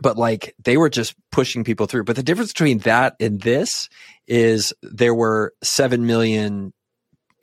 but 0.00 0.16
like 0.16 0.54
they 0.62 0.76
were 0.76 0.90
just 0.90 1.14
pushing 1.30 1.64
people 1.64 1.86
through. 1.86 2.04
But 2.04 2.16
the 2.16 2.22
difference 2.22 2.52
between 2.52 2.78
that 2.78 3.16
and 3.20 3.40
this 3.40 3.88
is 4.26 4.72
there 4.82 5.14
were 5.14 5.54
7 5.62 6.06
million 6.06 6.72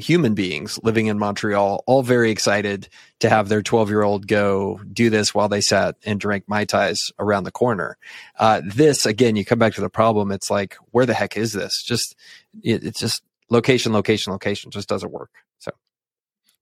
human 0.01 0.33
beings 0.33 0.79
living 0.83 1.07
in 1.07 1.19
Montreal, 1.19 1.83
all 1.85 2.03
very 2.03 2.31
excited 2.31 2.89
to 3.19 3.29
have 3.29 3.47
their 3.47 3.61
12 3.61 3.89
year 3.89 4.01
old 4.01 4.27
go 4.27 4.79
do 4.91 5.09
this 5.09 5.33
while 5.33 5.47
they 5.47 5.61
sat 5.61 5.95
and 6.05 6.19
drank 6.19 6.43
Mai 6.47 6.65
Tais 6.65 7.11
around 7.19 7.43
the 7.43 7.51
corner. 7.51 7.97
Uh, 8.37 8.61
this, 8.65 9.05
again, 9.05 9.35
you 9.35 9.45
come 9.45 9.59
back 9.59 9.73
to 9.75 9.81
the 9.81 9.89
problem. 9.89 10.31
It's 10.31 10.49
like, 10.49 10.75
where 10.91 11.05
the 11.05 11.13
heck 11.13 11.37
is 11.37 11.53
this? 11.53 11.83
Just, 11.83 12.15
it, 12.63 12.83
it's 12.83 12.99
just 12.99 13.23
location, 13.49 13.93
location, 13.93 14.33
location 14.33 14.71
just 14.71 14.89
doesn't 14.89 15.11
work. 15.11 15.31
So, 15.59 15.71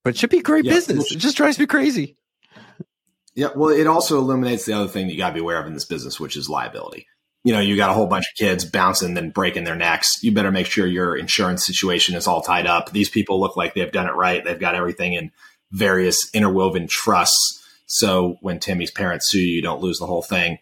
but 0.04 0.12
it 0.12 0.18
should 0.18 0.30
be 0.30 0.42
great 0.42 0.66
yeah, 0.66 0.74
business. 0.74 1.12
It 1.12 1.18
just 1.18 1.38
drives 1.38 1.58
me 1.58 1.66
crazy. 1.66 2.18
Yeah. 3.40 3.50
Well, 3.56 3.70
it 3.70 3.88
also 3.88 4.18
eliminates 4.18 4.66
the 4.66 4.74
other 4.74 4.88
thing 4.88 5.08
that 5.08 5.14
you 5.14 5.20
got 5.20 5.30
to 5.30 5.34
be 5.34 5.40
aware 5.40 5.60
of 5.60 5.68
in 5.68 5.74
this 5.74 5.86
business, 5.86 6.20
which 6.20 6.36
is 6.36 6.50
liability 6.50 7.08
you 7.44 7.54
know, 7.54 7.60
you 7.60 7.78
got 7.78 7.90
a 7.90 7.94
whole 7.94 8.08
bunch 8.08 8.26
of 8.30 8.38
kids 8.38 8.66
bouncing 8.66 9.18
and 9.18 9.34
breaking 9.34 9.64
their 9.64 9.76
necks. 9.76 10.22
You 10.22 10.32
better 10.32 10.52
make 10.52 10.68
sure 10.68 10.86
your 10.86 11.16
insurance 11.16 11.66
situation 11.66 12.16
is 12.16 12.28
all 12.28 12.42
tied 12.42 12.68
up. 12.68 12.92
These 12.92 13.10
people 13.10 13.40
look 13.40 13.56
like 13.56 13.74
they've 13.74 13.92
done 13.92 14.08
it 14.08 14.16
right. 14.16 14.44
They've 14.44 14.60
got 14.60 14.76
everything 14.76 15.14
in 15.14 15.32
various 15.72 16.30
interwoven 16.34 16.88
trusts. 16.88 17.64
So 17.86 18.38
when 18.42 18.60
Timmy's 18.60 18.92
parents 18.92 19.30
sue 19.30 19.40
you, 19.40 19.56
you 19.56 19.62
don't 19.62 19.82
lose 19.82 20.00
the 20.00 20.06
whole 20.06 20.22
thing. 20.22 20.60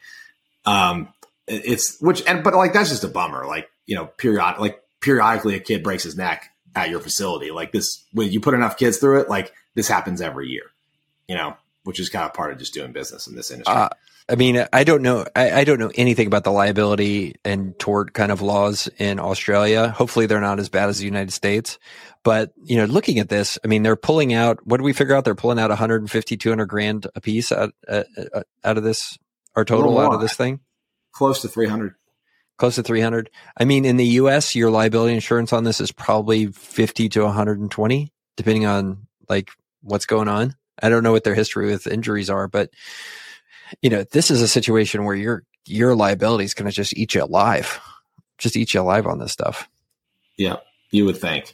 Um, 0.66 1.14
it's 1.48 2.00
which, 2.00 2.24
and, 2.28 2.44
but 2.44 2.54
like, 2.54 2.74
that's 2.74 2.90
just 2.90 3.04
a 3.04 3.10
bummer. 3.10 3.46
Like, 3.46 3.70
you 3.86 3.96
know, 3.96 4.06
period, 4.06 4.60
like 4.60 4.82
periodically 5.02 5.56
a 5.56 5.60
kid 5.60 5.82
breaks 5.82 6.04
his 6.04 6.16
neck 6.16 6.52
at 6.76 6.90
your 6.90 7.00
facility. 7.00 7.50
Like 7.50 7.72
this, 7.72 8.06
when 8.14 8.32
you 8.32 8.40
put 8.40 8.54
enough 8.54 8.78
kids 8.78 8.98
through 8.98 9.22
it, 9.22 9.30
like 9.30 9.52
this 9.74 9.88
happens 9.88 10.22
every 10.22 10.50
year, 10.50 10.66
you 11.28 11.36
know, 11.36 11.56
which 11.88 12.02
is 12.02 12.10
kind 12.10 12.26
of 12.26 12.34
part 12.34 12.52
of 12.52 12.60
just 12.60 12.74
doing 12.74 12.92
business 12.92 13.28
in 13.28 13.36
this 13.36 13.50
industry. 13.50 13.74
Uh, 13.74 13.88
I 14.28 14.36
mean, 14.36 14.66
I 14.74 14.84
don't 14.84 15.02
know. 15.02 15.26
I, 15.34 15.62
I, 15.62 15.64
don't 15.64 15.80
know 15.80 15.92
anything 15.96 16.28
about 16.28 16.44
the 16.44 16.52
liability 16.52 17.36
and 17.46 17.80
tort 17.80 18.12
kind 18.12 18.30
of 18.30 18.42
laws 18.42 18.90
in 18.98 19.22
Australia. 19.22 19.88
Hopefully, 19.88 20.26
they're 20.26 20.42
not 20.42 20.60
as 20.60 20.68
bad 20.68 20.90
as 20.90 21.00
the 21.00 21.06
United 21.06 21.32
States. 21.32 21.80
But 22.24 22.52
you 22.62 22.76
know, 22.76 22.84
looking 22.84 23.20
at 23.20 23.30
this, 23.30 23.58
I 23.64 23.68
mean, 23.70 23.84
they're 23.84 23.96
pulling 23.96 24.34
out. 24.34 24.68
What 24.68 24.78
do 24.78 24.84
we 24.84 24.92
figure 24.92 25.16
out? 25.16 25.24
They're 25.24 25.34
pulling 25.34 25.60
out 25.60 25.70
150, 25.70 26.36
200 26.36 26.66
grand 26.66 27.08
a 27.16 27.22
piece 27.22 27.54
out 27.54 27.74
uh, 27.88 28.04
uh, 28.34 28.44
out 28.66 28.78
of 28.78 28.84
this, 28.84 29.18
Our 29.56 29.64
total 29.64 29.98
out 29.98 30.14
of 30.14 30.20
this 30.20 30.34
thing. 30.34 30.60
Close 31.14 31.42
to 31.44 31.48
300. 31.48 31.96
Close 32.58 32.76
to 32.76 32.84
300. 32.84 33.30
I 33.56 33.64
mean, 33.64 33.86
in 33.86 33.96
the 33.96 34.06
U.S., 34.06 34.56
your 34.56 34.72
liability 34.72 35.14
insurance 35.14 35.54
on 35.54 35.64
this 35.64 35.80
is 35.80 35.94
probably 35.94 36.48
50 36.48 37.08
to 37.10 37.24
120, 37.24 38.12
depending 38.36 38.66
on 38.66 39.08
like 39.30 39.52
what's 39.82 40.06
going 40.06 40.28
on. 40.28 40.54
I 40.82 40.90
don't 40.90 41.04
know 41.04 41.12
what 41.12 41.24
their 41.24 41.36
history 41.36 41.68
with 41.68 41.88
injuries 41.88 42.30
are, 42.30 42.48
but 42.48 42.70
you 43.82 43.90
know, 43.90 44.04
this 44.04 44.32
is 44.32 44.42
a 44.42 44.48
situation 44.48 45.04
where 45.04 45.16
your 45.16 45.44
your 45.66 45.96
liability 45.96 46.46
is 46.46 46.54
going 46.54 46.70
to 46.70 46.76
just 46.76 46.96
eat 46.96 47.14
you 47.14 47.24
alive, 47.24 47.80
just 48.38 48.56
eat 48.56 48.74
you 48.74 48.82
alive 48.82 49.06
on 49.06 49.20
this 49.20 49.32
stuff. 49.32 49.68
Yeah, 50.38 50.58
you 50.92 51.06
would 51.06 51.18
think. 51.18 51.54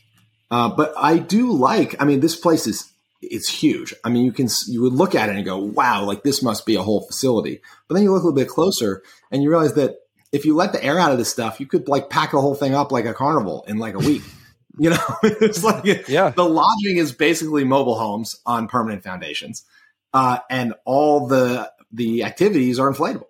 Uh, 0.51 0.69
but 0.69 0.93
I 0.97 1.17
do 1.17 1.51
like. 1.51 1.99
I 2.01 2.05
mean, 2.05 2.19
this 2.19 2.35
place 2.35 2.67
is 2.67 2.91
it's 3.21 3.49
huge. 3.49 3.93
I 4.03 4.09
mean, 4.09 4.25
you 4.25 4.31
can 4.31 4.47
you 4.67 4.81
would 4.81 4.93
look 4.93 5.15
at 5.15 5.29
it 5.29 5.35
and 5.35 5.45
go, 5.45 5.57
"Wow, 5.57 6.03
like 6.05 6.23
this 6.23 6.43
must 6.43 6.65
be 6.65 6.75
a 6.75 6.83
whole 6.83 7.01
facility." 7.01 7.61
But 7.87 7.95
then 7.95 8.03
you 8.03 8.11
look 8.11 8.23
a 8.23 8.27
little 8.27 8.39
bit 8.39 8.49
closer 8.49 9.01
and 9.31 9.41
you 9.41 9.49
realize 9.49 9.73
that 9.75 9.97
if 10.31 10.45
you 10.45 10.55
let 10.55 10.73
the 10.73 10.83
air 10.83 10.99
out 10.99 11.11
of 11.11 11.17
this 11.17 11.29
stuff, 11.29 11.59
you 11.59 11.65
could 11.65 11.87
like 11.87 12.09
pack 12.09 12.31
the 12.31 12.41
whole 12.41 12.55
thing 12.55 12.73
up 12.73 12.91
like 12.91 13.05
a 13.05 13.13
carnival 13.13 13.63
in 13.67 13.77
like 13.77 13.95
a 13.95 13.99
week. 13.99 14.23
You 14.77 14.89
know, 14.89 14.97
it's 15.23 15.63
like 15.63 16.07
yeah. 16.07 16.29
the 16.29 16.45
lodging 16.45 16.97
is 16.97 17.11
basically 17.11 17.63
mobile 17.63 17.95
homes 17.95 18.35
on 18.45 18.67
permanent 18.67 19.03
foundations, 19.03 19.63
uh, 20.13 20.39
and 20.49 20.73
all 20.85 21.27
the 21.27 21.71
the 21.91 22.23
activities 22.23 22.79
are 22.79 22.91
inflatable, 22.91 23.27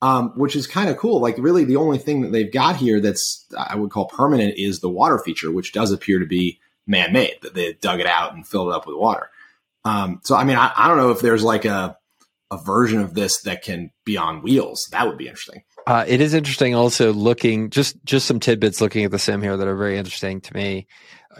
um, 0.00 0.30
which 0.36 0.56
is 0.56 0.66
kind 0.66 0.88
of 0.88 0.96
cool. 0.96 1.20
Like 1.20 1.36
really, 1.38 1.64
the 1.64 1.76
only 1.76 1.98
thing 1.98 2.22
that 2.22 2.32
they've 2.32 2.52
got 2.52 2.76
here 2.76 3.00
that's 3.00 3.46
I 3.56 3.76
would 3.76 3.90
call 3.90 4.06
permanent 4.06 4.54
is 4.56 4.80
the 4.80 4.88
water 4.88 5.18
feature, 5.18 5.52
which 5.52 5.72
does 5.72 5.92
appear 5.92 6.18
to 6.18 6.26
be 6.26 6.58
man 6.86 7.12
made. 7.12 7.36
That 7.42 7.54
they 7.54 7.74
dug 7.74 8.00
it 8.00 8.06
out 8.06 8.34
and 8.34 8.46
filled 8.46 8.68
it 8.68 8.74
up 8.74 8.86
with 8.86 8.96
water. 8.96 9.30
Um, 9.84 10.20
so 10.24 10.36
I 10.36 10.44
mean, 10.44 10.56
I, 10.56 10.72
I 10.76 10.88
don't 10.88 10.96
know 10.96 11.10
if 11.10 11.20
there's 11.20 11.44
like 11.44 11.64
a 11.64 11.96
a 12.50 12.56
version 12.56 13.00
of 13.00 13.14
this 13.14 13.42
that 13.42 13.62
can 13.62 13.90
be 14.04 14.16
on 14.16 14.42
wheels. 14.42 14.88
That 14.92 15.06
would 15.06 15.18
be 15.18 15.28
interesting. 15.28 15.64
Uh, 15.88 16.04
it 16.06 16.20
is 16.20 16.34
interesting 16.34 16.74
also 16.74 17.14
looking 17.14 17.70
just 17.70 17.96
just 18.04 18.26
some 18.26 18.38
tidbits 18.38 18.82
looking 18.82 19.06
at 19.06 19.10
the 19.10 19.18
sim 19.18 19.40
here 19.40 19.56
that 19.56 19.66
are 19.66 19.74
very 19.74 19.96
interesting 19.96 20.38
to 20.38 20.54
me. 20.54 20.86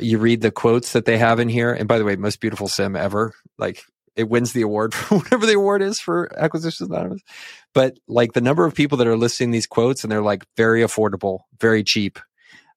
You 0.00 0.16
read 0.16 0.40
the 0.40 0.50
quotes 0.50 0.94
that 0.94 1.04
they 1.04 1.18
have 1.18 1.38
in 1.38 1.50
here, 1.50 1.70
and 1.70 1.86
by 1.86 1.98
the 1.98 2.04
way, 2.06 2.16
most 2.16 2.40
beautiful 2.40 2.66
sim 2.66 2.96
ever. 2.96 3.34
Like 3.58 3.82
it 4.16 4.30
wins 4.30 4.54
the 4.54 4.62
award 4.62 4.94
for 4.94 5.18
whatever 5.18 5.44
the 5.44 5.52
award 5.52 5.82
is 5.82 6.00
for 6.00 6.30
Acquisitions 6.34 6.88
Anonymous. 6.88 7.20
But 7.74 7.98
like 8.08 8.32
the 8.32 8.40
number 8.40 8.64
of 8.64 8.74
people 8.74 8.96
that 8.96 9.06
are 9.06 9.18
listing 9.18 9.50
these 9.50 9.66
quotes 9.66 10.02
and 10.02 10.10
they're 10.10 10.22
like 10.22 10.46
very 10.56 10.80
affordable, 10.80 11.40
very 11.60 11.84
cheap, 11.84 12.18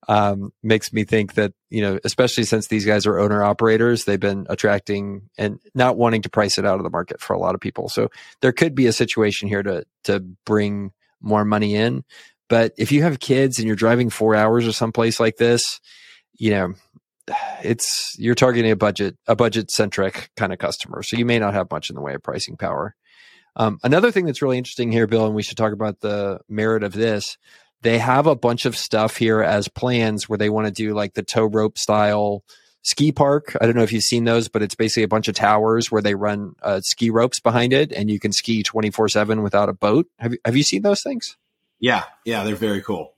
um, 0.09 0.51
makes 0.61 0.91
me 0.91 1.05
think 1.05 1.35
that, 1.35 1.53
you 1.69 1.81
know, 1.81 1.99
especially 2.03 2.43
since 2.43 2.67
these 2.67 2.85
guys 2.85 3.05
are 3.05 3.17
owner 3.17 3.45
operators, 3.45 4.03
they've 4.03 4.19
been 4.19 4.45
attracting 4.49 5.29
and 5.37 5.57
not 5.73 5.95
wanting 5.95 6.23
to 6.23 6.29
price 6.29 6.57
it 6.57 6.65
out 6.65 6.79
of 6.79 6.83
the 6.83 6.89
market 6.89 7.21
for 7.21 7.33
a 7.33 7.39
lot 7.39 7.55
of 7.55 7.61
people. 7.61 7.87
So 7.87 8.09
there 8.41 8.51
could 8.51 8.75
be 8.75 8.87
a 8.87 8.93
situation 8.93 9.47
here 9.47 9.63
to, 9.63 9.85
to 10.03 10.19
bring 10.45 10.91
more 11.21 11.45
money 11.45 11.75
in. 11.75 12.03
But 12.49 12.73
if 12.77 12.91
you 12.91 13.03
have 13.03 13.19
kids 13.19 13.59
and 13.59 13.67
you're 13.67 13.75
driving 13.75 14.09
four 14.09 14.35
hours 14.35 14.67
or 14.67 14.73
someplace 14.73 15.19
like 15.19 15.37
this, 15.37 15.79
you 16.33 16.51
know, 16.51 16.73
it's 17.63 18.15
you're 18.17 18.35
targeting 18.35 18.71
a 18.71 18.75
budget 18.75 19.17
a 19.27 19.35
budget 19.35 19.71
centric 19.71 20.29
kind 20.35 20.51
of 20.53 20.59
customer 20.59 21.03
so 21.03 21.17
you 21.17 21.25
may 21.25 21.39
not 21.39 21.53
have 21.53 21.69
much 21.71 21.89
in 21.89 21.95
the 21.95 22.01
way 22.01 22.13
of 22.13 22.23
pricing 22.23 22.57
power 22.57 22.95
um, 23.55 23.79
another 23.83 24.11
thing 24.11 24.25
that's 24.25 24.41
really 24.41 24.57
interesting 24.57 24.91
here 24.91 25.07
bill 25.07 25.25
and 25.25 25.35
we 25.35 25.43
should 25.43 25.57
talk 25.57 25.73
about 25.73 25.99
the 25.99 26.39
merit 26.49 26.83
of 26.83 26.93
this 26.93 27.37
they 27.81 27.97
have 27.97 28.27
a 28.27 28.35
bunch 28.35 28.65
of 28.65 28.77
stuff 28.77 29.17
here 29.17 29.41
as 29.41 29.67
plans 29.67 30.29
where 30.29 30.37
they 30.37 30.49
want 30.49 30.67
to 30.67 30.73
do 30.73 30.93
like 30.93 31.13
the 31.13 31.23
tow 31.23 31.45
rope 31.45 31.77
style 31.77 32.43
ski 32.83 33.11
park 33.11 33.55
i 33.61 33.65
don't 33.65 33.75
know 33.75 33.83
if 33.83 33.93
you've 33.93 34.03
seen 34.03 34.23
those 34.23 34.47
but 34.47 34.61
it's 34.61 34.75
basically 34.75 35.03
a 35.03 35.07
bunch 35.07 35.27
of 35.27 35.35
towers 35.35 35.91
where 35.91 36.01
they 36.01 36.15
run 36.15 36.55
uh, 36.63 36.81
ski 36.81 37.09
ropes 37.09 37.39
behind 37.39 37.73
it 37.73 37.91
and 37.91 38.09
you 38.09 38.19
can 38.19 38.31
ski 38.31 38.63
24 38.63 39.09
7 39.09 39.43
without 39.43 39.69
a 39.69 39.73
boat 39.73 40.07
have 40.17 40.33
you, 40.33 40.39
have 40.45 40.55
you 40.55 40.63
seen 40.63 40.81
those 40.81 41.01
things 41.03 41.37
yeah 41.79 42.03
yeah 42.25 42.43
they're 42.43 42.55
very 42.55 42.81
cool 42.81 43.13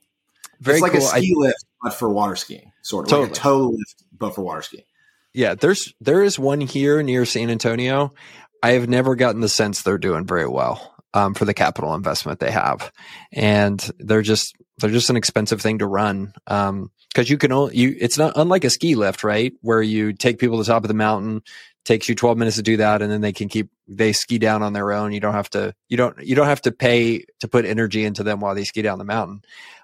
very 0.59 0.77
it's 0.77 0.81
like 0.81 0.91
cool. 0.91 1.01
a 1.01 1.03
ski 1.03 1.33
I, 1.37 1.39
lift 1.39 1.65
but 1.83 1.93
for 1.93 2.09
water 2.09 2.35
skiing, 2.35 2.71
sort 2.81 3.05
of 3.05 3.09
totally. 3.09 3.27
like 3.27 3.37
a 3.37 3.41
tow 3.41 3.69
lift, 3.69 4.03
but 4.17 4.33
for 4.33 4.41
water 4.41 4.61
skiing. 4.61 4.85
Yeah, 5.33 5.55
there's 5.55 5.93
there 5.99 6.23
is 6.23 6.39
one 6.39 6.61
here 6.61 7.03
near 7.03 7.25
San 7.25 7.49
Antonio. 7.49 8.13
I 8.61 8.71
have 8.71 8.87
never 8.87 9.15
gotten 9.15 9.41
the 9.41 9.49
sense 9.49 9.81
they're 9.81 9.97
doing 9.97 10.25
very 10.25 10.47
well 10.47 10.92
um, 11.13 11.33
for 11.33 11.45
the 11.45 11.53
capital 11.53 11.93
investment 11.93 12.39
they 12.39 12.51
have, 12.51 12.91
and 13.31 13.91
they're 13.99 14.21
just 14.21 14.55
they're 14.79 14.89
just 14.89 15.09
an 15.09 15.17
expensive 15.17 15.61
thing 15.61 15.79
to 15.79 15.87
run 15.87 16.33
because 16.45 16.69
um, 16.69 16.91
you 17.15 17.37
can 17.37 17.51
only 17.51 17.77
you 17.77 17.95
it's 17.99 18.17
not 18.17 18.33
unlike 18.35 18.63
a 18.63 18.69
ski 18.69 18.95
lift 18.95 19.23
right 19.23 19.53
where 19.61 19.81
you 19.81 20.13
take 20.13 20.39
people 20.39 20.57
to 20.57 20.63
the 20.63 20.71
top 20.71 20.83
of 20.83 20.87
the 20.87 20.93
mountain 20.93 21.41
takes 21.85 22.07
you 22.07 22.15
12 22.15 22.37
minutes 22.37 22.55
to 22.55 22.63
do 22.63 22.77
that 22.77 23.01
and 23.01 23.11
then 23.11 23.21
they 23.21 23.33
can 23.33 23.49
keep 23.49 23.69
they 23.87 24.13
ski 24.13 24.39
down 24.39 24.63
on 24.63 24.73
their 24.73 24.93
own 24.93 25.11
you 25.11 25.19
don't 25.19 25.33
have 25.33 25.49
to 25.49 25.75
you 25.89 25.97
don't 25.97 26.17
you 26.25 26.33
don't 26.33 26.47
have 26.47 26.61
to 26.61 26.71
pay 26.71 27.23
to 27.39 27.47
put 27.47 27.65
energy 27.65 28.03
into 28.05 28.23
them 28.23 28.39
while 28.39 28.55
they 28.55 28.63
ski 28.63 28.81
down 28.81 28.97
the 28.97 29.03
mountain 29.03 29.41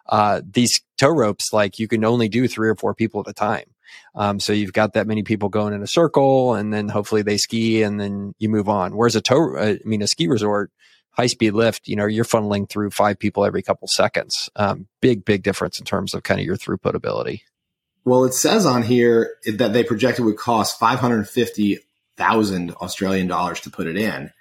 uh, 0.09 0.41
these 0.51 0.81
tow 0.97 1.09
ropes, 1.09 1.53
like 1.53 1.79
you 1.79 1.87
can 1.87 2.03
only 2.03 2.27
do 2.27 2.47
three 2.47 2.67
or 2.67 2.75
four 2.75 2.93
people 2.93 3.21
at 3.21 3.29
a 3.29 3.33
time. 3.33 3.65
Um, 4.15 4.39
so 4.39 4.53
you've 4.53 4.73
got 4.73 4.93
that 4.93 5.07
many 5.07 5.23
people 5.23 5.49
going 5.49 5.73
in 5.73 5.81
a 5.81 5.87
circle 5.87 6.55
and 6.55 6.73
then 6.73 6.89
hopefully 6.89 7.21
they 7.21 7.37
ski 7.37 7.83
and 7.83 7.99
then 7.99 8.33
you 8.39 8.49
move 8.49 8.67
on. 8.67 8.95
Whereas 8.95 9.15
a 9.15 9.21
tow, 9.21 9.57
I 9.57 9.79
mean, 9.85 10.01
a 10.01 10.07
ski 10.07 10.27
resort, 10.27 10.71
high 11.11 11.27
speed 11.27 11.51
lift, 11.51 11.87
you 11.87 11.95
know, 11.95 12.05
you're 12.05 12.25
funneling 12.25 12.69
through 12.69 12.91
five 12.91 13.19
people 13.19 13.45
every 13.45 13.61
couple 13.61 13.87
seconds. 13.87 14.49
Um, 14.55 14.87
big, 15.01 15.25
big 15.25 15.43
difference 15.43 15.79
in 15.79 15.85
terms 15.85 16.13
of 16.13 16.23
kind 16.23 16.39
of 16.39 16.45
your 16.45 16.55
throughput 16.55 16.93
ability. 16.93 17.43
Well, 18.05 18.25
it 18.25 18.33
says 18.33 18.65
on 18.65 18.83
here 18.83 19.35
that 19.45 19.73
they 19.73 19.83
projected 19.83 20.25
would 20.25 20.37
cost 20.37 20.79
550,000 20.79 22.71
Australian 22.71 23.27
dollars 23.27 23.59
to 23.61 23.69
put 23.69 23.87
it 23.87 23.97
in. 23.97 24.31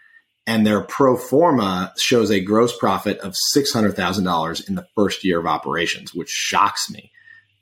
And 0.46 0.66
their 0.66 0.80
pro 0.80 1.16
forma 1.18 1.92
shows 1.98 2.30
a 2.30 2.40
gross 2.40 2.74
profit 2.74 3.18
of 3.18 3.34
$600,000 3.54 4.68
in 4.68 4.74
the 4.76 4.86
first 4.94 5.22
year 5.22 5.38
of 5.38 5.46
operations, 5.46 6.14
which 6.14 6.30
shocks 6.30 6.90
me, 6.90 7.12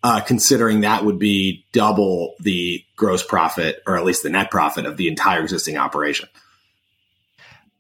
uh, 0.05 0.21
considering 0.21 0.83
that 0.83 1.05
would 1.05 1.19
be 1.19 1.65
double 1.73 2.35
the 2.39 2.85
gross 2.95 3.25
profit, 3.25 3.83
or 3.89 3.97
at 3.97 4.05
least 4.05 4.23
the 4.23 4.31
net 4.31 4.53
profit 4.53 4.87
of 4.87 4.97
the 4.99 5.09
entire 5.09 5.43
existing 5.43 5.77
operation. 5.77 6.29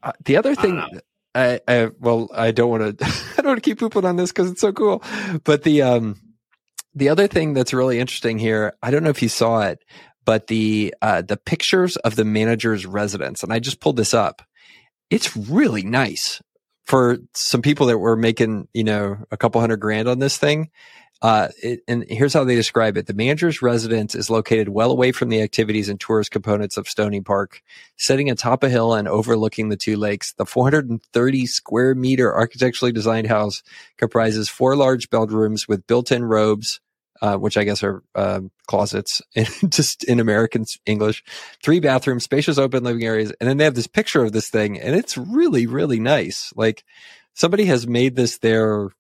Uh, 0.03 0.11
the 0.25 0.37
other 0.37 0.57
thing, 0.57 0.83
I, 1.37 1.61
I, 1.69 1.91
well, 2.01 2.29
I 2.33 2.51
don't 2.51 2.71
want 2.71 2.99
to, 2.99 3.05
I 3.39 3.43
don't 3.43 3.47
want 3.47 3.63
to 3.63 3.69
keep 3.69 3.79
pooping 3.79 4.05
on 4.05 4.17
this 4.17 4.33
because 4.33 4.51
it's 4.51 4.61
so 4.61 4.73
cool. 4.73 5.03
But 5.45 5.63
the, 5.63 5.83
um, 5.83 6.21
the 6.95 7.11
other 7.11 7.27
thing 7.27 7.53
that's 7.53 7.75
really 7.75 7.99
interesting 7.99 8.39
here, 8.39 8.75
I 8.83 8.91
don't 8.91 9.03
know 9.03 9.11
if 9.11 9.23
you 9.23 9.29
saw 9.29 9.63
it, 9.63 9.79
but 10.25 10.47
the, 10.47 10.95
uh, 11.03 11.23
the 11.23 11.37
pictures 11.37 11.97
of 11.99 12.17
the 12.17 12.25
manager's 12.25 12.87
residence, 12.87 13.43
and 13.43 13.53
I 13.53 13.59
just 13.59 13.81
pulled 13.81 13.97
this 13.97 14.15
up. 14.15 14.43
It's 15.11 15.37
really 15.37 15.83
nice 15.83 16.41
for 16.87 17.19
some 17.35 17.63
people 17.63 17.87
that 17.87 17.99
were 17.99 18.17
making, 18.17 18.69
you 18.73 18.85
know, 18.85 19.19
a 19.31 19.37
couple 19.37 19.61
hundred 19.61 19.81
grand 19.81 20.09
on 20.09 20.19
this 20.19 20.39
thing. 20.39 20.71
Uh, 21.23 21.49
it, 21.63 21.81
and 21.89 22.05
here's 22.09 22.35
how 22.35 22.45
they 22.45 22.55
describe 22.55 22.97
it. 22.97 23.07
The 23.07 23.15
manager's 23.15 23.63
residence 23.63 24.15
is 24.15 24.29
located 24.29 24.69
well 24.69 24.91
away 24.91 25.13
from 25.13 25.31
the 25.31 25.41
activities 25.41 25.89
and 25.89 25.99
tourist 25.99 26.31
components 26.31 26.77
of 26.77 26.89
Stony 26.89 27.21
Park, 27.21 27.63
sitting 27.97 28.31
atop 28.31 28.63
a 28.63 28.69
hill 28.69 28.93
and 28.93 29.09
overlooking 29.09 29.69
the 29.69 29.77
two 29.77 29.97
lakes. 29.97 30.35
The 30.35 30.45
430 30.45 31.47
square 31.47 31.95
meter 31.95 32.35
architecturally 32.35 32.93
designed 32.93 33.29
house 33.29 33.63
comprises 33.97 34.49
four 34.49 34.77
large 34.77 35.09
bedrooms 35.09 35.67
with 35.67 35.87
built-in 35.87 36.23
robes, 36.23 36.81
uh, 37.23 37.37
which 37.37 37.57
I 37.57 37.65
guess 37.65 37.83
are 37.83 38.03
uh, 38.15 38.41
closets, 38.67 39.23
just 39.69 40.05
in 40.05 40.21
American 40.21 40.67
English. 40.85 41.25
Three 41.63 41.81
bathrooms, 41.81 42.25
spacious 42.25 42.59
open 42.59 42.85
living 42.85 43.05
areas, 43.05 43.33
and 43.41 43.49
then 43.49 43.57
they 43.57 43.65
have 43.65 43.75
this 43.75 43.87
picture 43.87 44.23
of 44.23 44.33
this 44.33 44.51
thing, 44.51 44.79
and 44.79 44.95
it's 44.95 45.17
really, 45.17 45.67
really 45.67 45.99
nice. 45.99 46.53
Like 46.55 46.85
somebody 47.33 47.65
has 47.65 47.87
made 47.87 48.17
this 48.17 48.37
their 48.39 48.91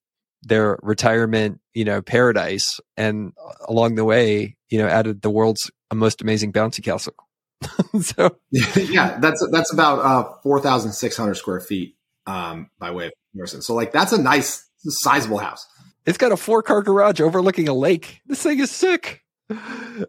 their 0.42 0.78
retirement, 0.82 1.60
you 1.74 1.84
know, 1.84 2.02
paradise, 2.02 2.80
and 2.96 3.32
along 3.68 3.96
the 3.96 4.04
way, 4.04 4.56
you 4.68 4.78
know, 4.78 4.86
added 4.86 5.22
the 5.22 5.30
world's 5.30 5.70
most 5.94 6.22
amazing 6.22 6.52
bouncy 6.52 6.82
castle. 6.82 7.14
so 8.00 8.36
yeah, 8.50 9.18
that's 9.18 9.46
that's 9.50 9.72
about 9.72 9.98
uh, 10.00 10.32
four 10.42 10.60
thousand 10.60 10.92
six 10.92 11.16
hundred 11.16 11.34
square 11.34 11.60
feet 11.60 11.96
um, 12.26 12.70
by 12.78 12.90
way 12.90 13.06
of 13.06 13.12
comparison. 13.32 13.62
So 13.62 13.74
like 13.74 13.92
that's 13.92 14.12
a 14.12 14.20
nice, 14.20 14.68
sizable 14.78 15.38
house. 15.38 15.66
It's 16.04 16.18
got 16.18 16.32
a 16.32 16.36
four 16.36 16.62
car 16.62 16.82
garage 16.82 17.20
overlooking 17.20 17.68
a 17.68 17.74
lake. 17.74 18.20
This 18.26 18.42
thing 18.42 18.60
is 18.60 18.70
sick. 18.70 19.22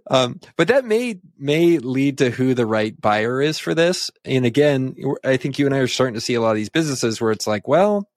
Um, 0.09 0.39
but 0.57 0.67
that 0.67 0.83
may 0.83 1.19
may 1.37 1.77
lead 1.77 2.17
to 2.17 2.29
who 2.29 2.53
the 2.53 2.65
right 2.65 2.99
buyer 2.99 3.41
is 3.41 3.59
for 3.59 3.73
this. 3.73 4.09
And 4.25 4.45
again, 4.45 4.95
I 5.23 5.37
think 5.37 5.57
you 5.57 5.65
and 5.65 5.73
I 5.73 5.77
are 5.77 5.87
starting 5.87 6.15
to 6.15 6.21
see 6.21 6.33
a 6.33 6.41
lot 6.41 6.51
of 6.51 6.55
these 6.57 6.69
businesses 6.69 7.21
where 7.21 7.31
it's 7.31 7.47
like, 7.47 7.67
well, 7.67 8.09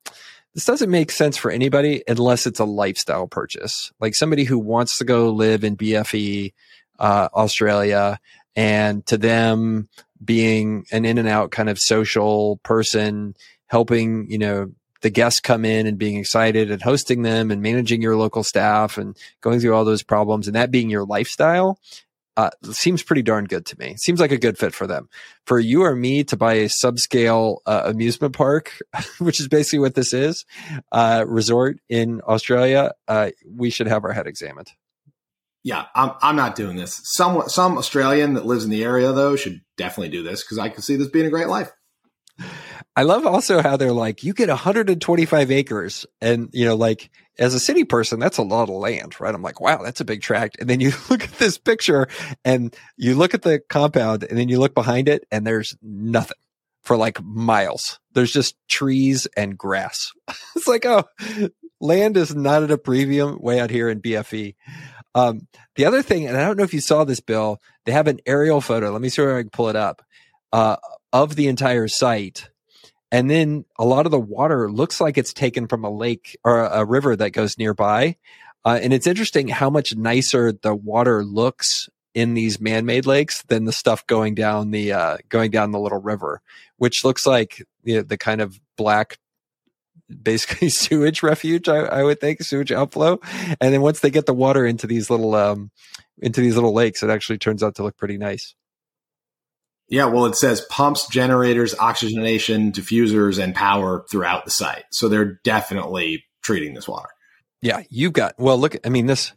this 0.55 0.65
doesn't 0.65 0.91
make 0.91 1.11
sense 1.11 1.37
for 1.37 1.51
anybody 1.51 2.03
unless 2.09 2.47
it's 2.47 2.61
a 2.61 2.65
lifestyle 2.65 3.27
purchase. 3.27 3.93
Like 4.01 4.15
somebody 4.15 4.45
who 4.45 4.59
wants 4.59 4.99
to 4.99 5.05
go 5.05 5.31
live 5.31 5.65
in 5.65 5.77
BFE, 5.77 6.53
uh, 6.99 7.29
Australia, 7.33 8.19
and 8.57 9.07
to 9.07 9.17
them 9.17 9.89
being 10.23 10.85
an 10.91 11.05
in 11.05 11.19
and 11.19 11.29
out 11.29 11.51
kind 11.51 11.69
of 11.69 11.79
social 11.79 12.59
person, 12.59 13.35
helping, 13.67 14.31
you 14.31 14.39
know, 14.39 14.73
the 15.03 15.11
guests 15.11 15.41
come 15.41 15.65
in 15.65 15.87
and 15.87 15.99
being 15.99 16.19
excited 16.19 16.71
and 16.71 16.83
hosting 16.83 17.23
them 17.23 17.51
and 17.51 17.63
managing 17.63 18.03
your 18.03 18.17
local 18.17 18.43
staff 18.43 18.99
and 18.99 19.17
going 19.41 19.61
through 19.61 19.75
all 19.75 19.85
those 19.85 20.03
problems 20.03 20.47
and 20.47 20.57
that 20.57 20.71
being 20.71 20.91
your 20.91 21.05
lifestyle 21.05 21.79
uh, 22.41 22.51
seems 22.73 23.03
pretty 23.03 23.23
darn 23.23 23.45
good 23.45 23.67
to 23.67 23.79
me. 23.79 23.97
Seems 23.97 24.19
like 24.19 24.33
a 24.33 24.39
good 24.39 24.57
fit 24.57 24.73
for 24.73 24.87
them. 24.87 25.11
For 25.45 25.59
you 25.59 25.83
or 25.83 25.95
me 25.95 26.25
to 26.25 26.37
buy 26.37 26.55
a 26.55 26.67
subscale 26.67 27.59
uh, 27.67 27.83
amusement 27.85 28.35
park, 28.35 28.79
which 29.19 29.41
is 29.41 29.49
basically 29.49 29.81
what 29.81 29.95
this 29.95 30.15
is, 30.15 30.47
uh, 30.91 31.25
resort 31.29 31.81
in 31.91 32.23
Australia, 32.27 32.93
uh, 33.09 33.31
we 33.47 33.69
should 33.69 33.89
have 33.89 34.05
our 34.05 34.13
head 34.13 34.27
examined. 34.27 34.71
Yeah, 35.63 35.87
I'm, 35.95 36.13
I'm 36.23 36.37
not 36.37 36.55
doing 36.55 36.77
this. 36.77 37.03
Some 37.05 37.47
some 37.49 37.77
Australian 37.77 38.33
that 38.35 38.47
lives 38.47 38.65
in 38.65 38.71
the 38.71 38.83
area 38.83 39.13
though 39.13 39.37
should 39.37 39.61
definitely 39.77 40.09
do 40.09 40.23
this 40.23 40.43
because 40.43 40.59
I 40.59 40.71
can 40.71 40.81
see 40.81 40.97
this 40.97 41.09
being 41.09 41.27
a 41.27 41.31
great 41.31 41.49
life. 41.49 41.71
I 43.01 43.03
love 43.05 43.25
also 43.25 43.63
how 43.63 43.79
they're 43.79 43.95
like, 43.95 44.25
you 44.25 44.35
get 44.35 44.51
125 44.51 45.51
acres. 45.51 46.05
And, 46.21 46.51
you 46.53 46.67
know, 46.67 46.75
like 46.75 47.09
as 47.39 47.55
a 47.55 47.59
city 47.59 47.85
person, 47.85 48.21
that's 48.21 48.37
a 48.37 48.43
lot 48.43 48.65
of 48.65 48.75
land, 48.75 49.19
right? 49.19 49.35
I'm 49.35 49.41
like, 49.41 49.59
wow, 49.59 49.83
that's 49.83 50.03
a 50.03 50.05
big 50.05 50.21
tract. 50.21 50.59
And 50.61 50.69
then 50.69 50.81
you 50.81 50.93
look 51.09 51.25
at 51.25 51.33
this 51.39 51.57
picture 51.57 52.09
and 52.45 52.77
you 52.99 53.15
look 53.15 53.33
at 53.33 53.41
the 53.41 53.59
compound 53.71 54.25
and 54.25 54.39
then 54.39 54.51
you 54.51 54.59
look 54.59 54.75
behind 54.75 55.09
it 55.09 55.25
and 55.31 55.47
there's 55.47 55.75
nothing 55.81 56.37
for 56.83 56.95
like 56.99 57.23
miles. 57.25 57.99
There's 58.13 58.33
just 58.33 58.55
trees 58.69 59.27
and 59.35 59.57
grass. 59.57 60.13
it's 60.55 60.69
like, 60.69 60.85
oh, 60.85 61.05
land 61.81 62.19
is 62.19 62.35
not 62.35 62.65
at 62.65 62.71
a 62.71 62.77
premium 62.77 63.39
way 63.41 63.61
out 63.61 63.71
here 63.71 63.89
in 63.89 64.03
BFE. 64.03 64.57
Um, 65.15 65.49
the 65.75 65.87
other 65.87 66.03
thing, 66.03 66.27
and 66.27 66.37
I 66.37 66.45
don't 66.45 66.59
know 66.59 66.65
if 66.65 66.75
you 66.75 66.83
saw 66.83 67.05
this, 67.05 67.21
Bill, 67.21 67.63
they 67.87 67.93
have 67.93 68.09
an 68.09 68.21
aerial 68.27 68.61
photo. 68.61 68.91
Let 68.91 69.01
me 69.01 69.09
see 69.09 69.23
if 69.23 69.29
I 69.31 69.41
can 69.41 69.49
pull 69.49 69.71
it 69.71 69.77
up. 69.77 70.03
Uh, 70.53 70.77
of 71.13 71.35
the 71.37 71.49
entire 71.49 71.89
site. 71.89 72.51
And 73.13 73.29
then 73.29 73.65
a 73.79 73.85
lot 73.85 74.07
of 74.07 74.13
the 74.13 74.21
water 74.21 74.71
looks 74.71 75.01
like 75.01 75.19
it's 75.19 75.33
taken 75.33 75.67
from 75.67 75.85
a 75.85 75.91
lake 75.91 76.39
or 76.45 76.61
a 76.65 76.85
river 76.85 77.17
that 77.17 77.31
goes 77.31 77.59
nearby. 77.59 78.17
Uh, 78.65 78.79
and 78.81 78.93
it's 78.93 79.07
interesting 79.07 79.49
how 79.49 79.71
much 79.71 79.97
nicer 79.97 80.53
the 80.53 80.75
water 80.75 81.25
looks 81.25 81.89
in 82.15 82.35
these 82.35 82.61
man-made 82.61 83.07
lakes 83.07 83.43
than 83.45 83.65
the 83.65 83.73
stuff 83.73 84.07
going 84.07 84.35
down 84.35 84.71
the 84.71 84.93
uh, 84.93 85.17
going 85.29 85.51
down 85.51 85.71
the 85.71 85.79
little 85.79 86.01
river, 86.01 86.43
which 86.77 87.05
looks 87.05 87.27
like 87.27 87.65
you 87.85 87.97
know, 87.97 88.03
the 88.03 88.19
kind 88.19 88.41
of 88.41 88.61
black, 88.77 89.19
basically 90.23 90.69
sewage 90.69 91.23
refuge. 91.23 91.69
I, 91.69 91.79
I, 91.79 92.03
would 92.03 92.21
think 92.21 92.43
sewage 92.43 92.73
outflow, 92.73 93.21
and 93.61 93.73
then 93.73 93.81
once 93.81 94.01
they 94.01 94.11
get 94.11 94.27
the 94.27 94.35
water 94.35 94.67
into 94.67 94.87
these 94.87 95.09
little 95.09 95.35
um, 95.35 95.71
into 96.19 96.41
these 96.41 96.57
little 96.57 96.75
lakes, 96.75 97.03
it 97.03 97.11
actually 97.11 97.39
turns 97.39 97.63
out 97.63 97.77
to 97.77 97.83
look 97.83 97.97
pretty 97.97 98.19
nice. 98.19 98.55
Yeah, 99.91 100.05
well, 100.05 100.27
it 100.27 100.37
says 100.37 100.61
pumps, 100.71 101.09
generators, 101.09 101.75
oxygenation, 101.75 102.71
diffusers, 102.71 103.43
and 103.43 103.55
power 103.55 104.07
throughout 104.09 104.45
the 104.45 104.51
site. 104.53 104.85
So 104.93 105.09
they're 105.09 105.41
definitely 105.43 106.25
treating 106.43 106.75
this 106.75 106.87
water. 106.87 107.09
Yeah, 107.61 107.83
you've 107.91 108.13
got. 108.13 108.35
Well, 108.39 108.57
look. 108.57 108.77
I 108.87 108.89
mean 108.89 109.07
this 109.07 109.33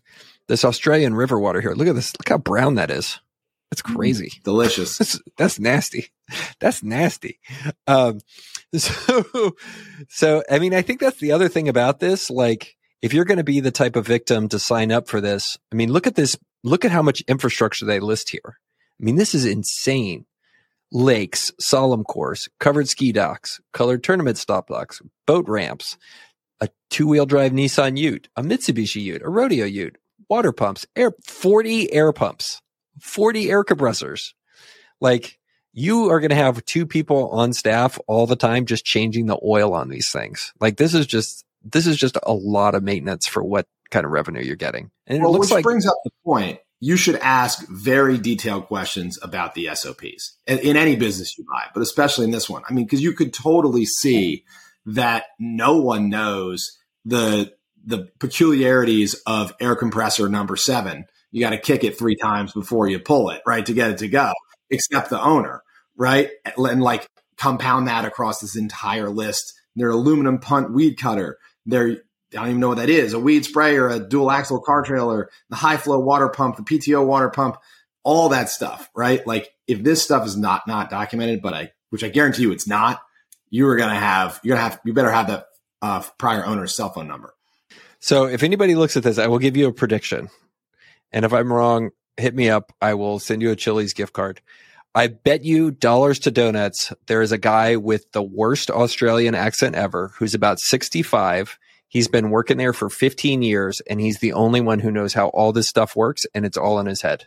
this 0.47 0.63
Australian 0.63 1.15
river 1.15 1.39
water 1.39 1.59
here. 1.59 1.73
Look 1.73 1.87
at 1.87 1.95
this. 1.95 2.13
Look 2.13 2.29
how 2.29 2.37
brown 2.37 2.75
that 2.75 2.91
is. 2.91 3.19
It's 3.71 3.81
mm, 3.81 3.95
crazy. 3.95 4.31
Delicious. 4.43 4.97
that's, 4.99 5.19
that's 5.37 5.59
nasty. 5.59 6.09
That's 6.59 6.83
nasty. 6.83 7.39
Um, 7.87 8.19
so, 8.75 9.55
so 10.07 10.43
I 10.49 10.59
mean, 10.59 10.75
I 10.75 10.83
think 10.83 10.99
that's 10.99 11.19
the 11.19 11.31
other 11.31 11.49
thing 11.49 11.67
about 11.67 11.99
this. 11.99 12.29
Like, 12.29 12.75
if 13.01 13.11
you're 13.11 13.25
going 13.25 13.37
to 13.39 13.43
be 13.43 13.59
the 13.59 13.71
type 13.71 13.95
of 13.95 14.05
victim 14.05 14.49
to 14.49 14.59
sign 14.59 14.91
up 14.91 15.07
for 15.07 15.19
this, 15.19 15.57
I 15.71 15.75
mean, 15.75 15.91
look 15.91 16.05
at 16.05 16.15
this. 16.15 16.37
Look 16.63 16.85
at 16.85 16.91
how 16.91 17.01
much 17.01 17.21
infrastructure 17.21 17.85
they 17.85 17.99
list 17.99 18.29
here. 18.29 18.59
I 19.01 19.03
mean, 19.03 19.15
this 19.15 19.35
is 19.35 19.45
insane 19.45 20.25
lakes, 20.93 21.51
slalom 21.59 22.05
course, 22.05 22.47
covered 22.59 22.87
ski 22.87 23.11
docks, 23.11 23.59
colored 23.73 24.03
tournament 24.03 24.37
stop 24.37 24.67
docks, 24.67 25.01
boat 25.25 25.45
ramps, 25.49 25.97
a 26.61 26.69
two 26.89 27.07
wheel 27.07 27.25
drive 27.25 27.51
Nissan 27.51 27.97
Ute, 27.97 28.29
a 28.37 28.43
Mitsubishi 28.43 29.01
Ute, 29.01 29.23
a 29.23 29.29
rodeo 29.29 29.65
Ute, 29.65 29.97
water 30.29 30.53
pumps, 30.53 30.85
air, 30.95 31.11
40 31.25 31.91
air 31.91 32.13
pumps, 32.13 32.61
40 33.01 33.49
air 33.49 33.63
compressors. 33.63 34.35
Like 35.01 35.39
you 35.73 36.09
are 36.11 36.19
going 36.19 36.29
to 36.29 36.35
have 36.35 36.63
two 36.65 36.85
people 36.85 37.29
on 37.29 37.51
staff 37.51 37.99
all 38.07 38.27
the 38.27 38.35
time 38.35 38.65
just 38.65 38.85
changing 38.85 39.25
the 39.25 39.39
oil 39.43 39.73
on 39.73 39.89
these 39.89 40.11
things. 40.11 40.53
Like 40.61 40.77
this 40.77 40.93
is 40.93 41.07
just, 41.07 41.43
this 41.63 41.87
is 41.87 41.97
just 41.97 42.17
a 42.23 42.33
lot 42.33 42.75
of 42.75 42.83
maintenance 42.83 43.27
for 43.27 43.43
what 43.43 43.65
kind 43.89 44.05
of 44.05 44.11
revenue 44.11 44.43
you're 44.43 44.55
getting. 44.55 44.91
And 45.07 45.21
well, 45.21 45.29
it 45.29 45.33
looks 45.33 45.47
which 45.47 45.55
like, 45.55 45.63
brings 45.63 45.87
up 45.87 45.95
the 46.05 46.11
point 46.23 46.59
you 46.83 46.97
should 46.97 47.15
ask 47.15 47.65
very 47.69 48.17
detailed 48.17 48.65
questions 48.65 49.17
about 49.23 49.53
the 49.53 49.69
SOPs 49.73 50.37
in, 50.45 50.59
in 50.59 50.75
any 50.75 50.97
business 50.97 51.37
you 51.37 51.45
buy, 51.49 51.63
but 51.73 51.79
especially 51.79 52.25
in 52.25 52.31
this 52.31 52.49
one. 52.49 52.61
I 52.69 52.73
mean, 52.73 52.83
because 52.83 53.01
you 53.01 53.13
could 53.13 53.33
totally 53.33 53.85
see 53.85 54.43
that 54.85 55.23
no 55.39 55.77
one 55.77 56.09
knows 56.09 56.77
the 57.05 57.53
the 57.85 58.09
peculiarities 58.19 59.15
of 59.25 59.53
air 59.61 59.77
compressor 59.77 60.27
number 60.27 60.57
seven. 60.57 61.05
You 61.31 61.39
got 61.39 61.51
to 61.51 61.57
kick 61.57 61.85
it 61.85 61.97
three 61.97 62.17
times 62.17 62.51
before 62.51 62.89
you 62.89 62.99
pull 62.99 63.29
it, 63.29 63.41
right, 63.47 63.65
to 63.65 63.73
get 63.73 63.91
it 63.91 63.99
to 63.99 64.09
go, 64.09 64.33
except 64.69 65.09
the 65.09 65.21
owner, 65.21 65.61
right? 65.95 66.31
And 66.57 66.83
like 66.83 67.07
compound 67.37 67.87
that 67.87 68.03
across 68.03 68.41
this 68.41 68.57
entire 68.57 69.09
list. 69.09 69.53
Their 69.77 69.89
aluminum 69.91 70.37
punt 70.37 70.73
weed 70.73 70.95
cutter, 70.95 71.37
their 71.65 71.99
I 72.35 72.41
don't 72.41 72.49
even 72.49 72.59
know 72.59 72.69
what 72.69 72.77
that 72.77 72.89
is. 72.89 73.13
A 73.13 73.19
weed 73.19 73.45
sprayer, 73.45 73.87
a 73.89 73.99
dual 73.99 74.31
axle 74.31 74.59
car 74.59 74.83
trailer, 74.83 75.29
the 75.49 75.55
high 75.55 75.77
flow 75.77 75.99
water 75.99 76.29
pump, 76.29 76.57
the 76.57 76.63
PTO 76.63 77.05
water 77.05 77.29
pump, 77.29 77.57
all 78.03 78.29
that 78.29 78.49
stuff, 78.49 78.89
right? 78.95 79.25
Like 79.25 79.53
if 79.67 79.83
this 79.83 80.03
stuff 80.03 80.25
is 80.25 80.35
not 80.35 80.67
not 80.67 80.89
documented, 80.89 81.41
but 81.41 81.53
I 81.53 81.71
which 81.89 82.03
I 82.03 82.09
guarantee 82.09 82.43
you 82.43 82.51
it's 82.51 82.67
not, 82.67 83.01
you 83.49 83.67
are 83.67 83.75
gonna 83.75 83.95
have 83.99 84.39
you're 84.43 84.55
gonna 84.55 84.69
have 84.69 84.79
you 84.83 84.93
better 84.93 85.11
have 85.11 85.27
the 85.27 85.45
uh, 85.81 86.03
prior 86.17 86.45
owner's 86.45 86.75
cell 86.75 86.89
phone 86.89 87.07
number. 87.07 87.33
So 87.99 88.25
if 88.25 88.43
anybody 88.43 88.75
looks 88.75 88.97
at 88.97 89.03
this, 89.03 89.17
I 89.17 89.27
will 89.27 89.39
give 89.39 89.55
you 89.55 89.67
a 89.67 89.73
prediction. 89.73 90.29
And 91.11 91.23
if 91.23 91.33
I'm 91.33 91.53
wrong, 91.53 91.91
hit 92.17 92.35
me 92.35 92.49
up. 92.49 92.73
I 92.81 92.95
will 92.95 93.19
send 93.19 93.41
you 93.41 93.51
a 93.51 93.55
Chili's 93.55 93.93
gift 93.93 94.13
card. 94.13 94.41
I 94.95 95.07
bet 95.07 95.43
you 95.43 95.71
dollars 95.71 96.19
to 96.19 96.31
donuts. 96.31 96.93
There 97.07 97.21
is 97.21 97.31
a 97.31 97.37
guy 97.37 97.77
with 97.77 98.11
the 98.11 98.21
worst 98.21 98.69
Australian 98.69 99.35
accent 99.35 99.75
ever 99.75 100.11
who's 100.17 100.35
about 100.35 100.59
65. 100.59 101.57
He's 101.93 102.07
been 102.07 102.31
working 102.31 102.57
there 102.57 102.73
for 102.73 102.89
15 102.89 103.43
years 103.43 103.79
and 103.81 104.01
he's 104.01 104.17
the 104.17 104.33
only 104.33 104.61
one 104.61 104.79
who 104.79 104.89
knows 104.89 105.13
how 105.13 105.27
all 105.27 105.51
this 105.51 105.67
stuff 105.69 105.95
works 105.95 106.25
and 106.33 106.43
it's 106.43 106.57
all 106.57 106.79
in 106.79 106.87
his 106.87 107.03
head. 107.03 107.25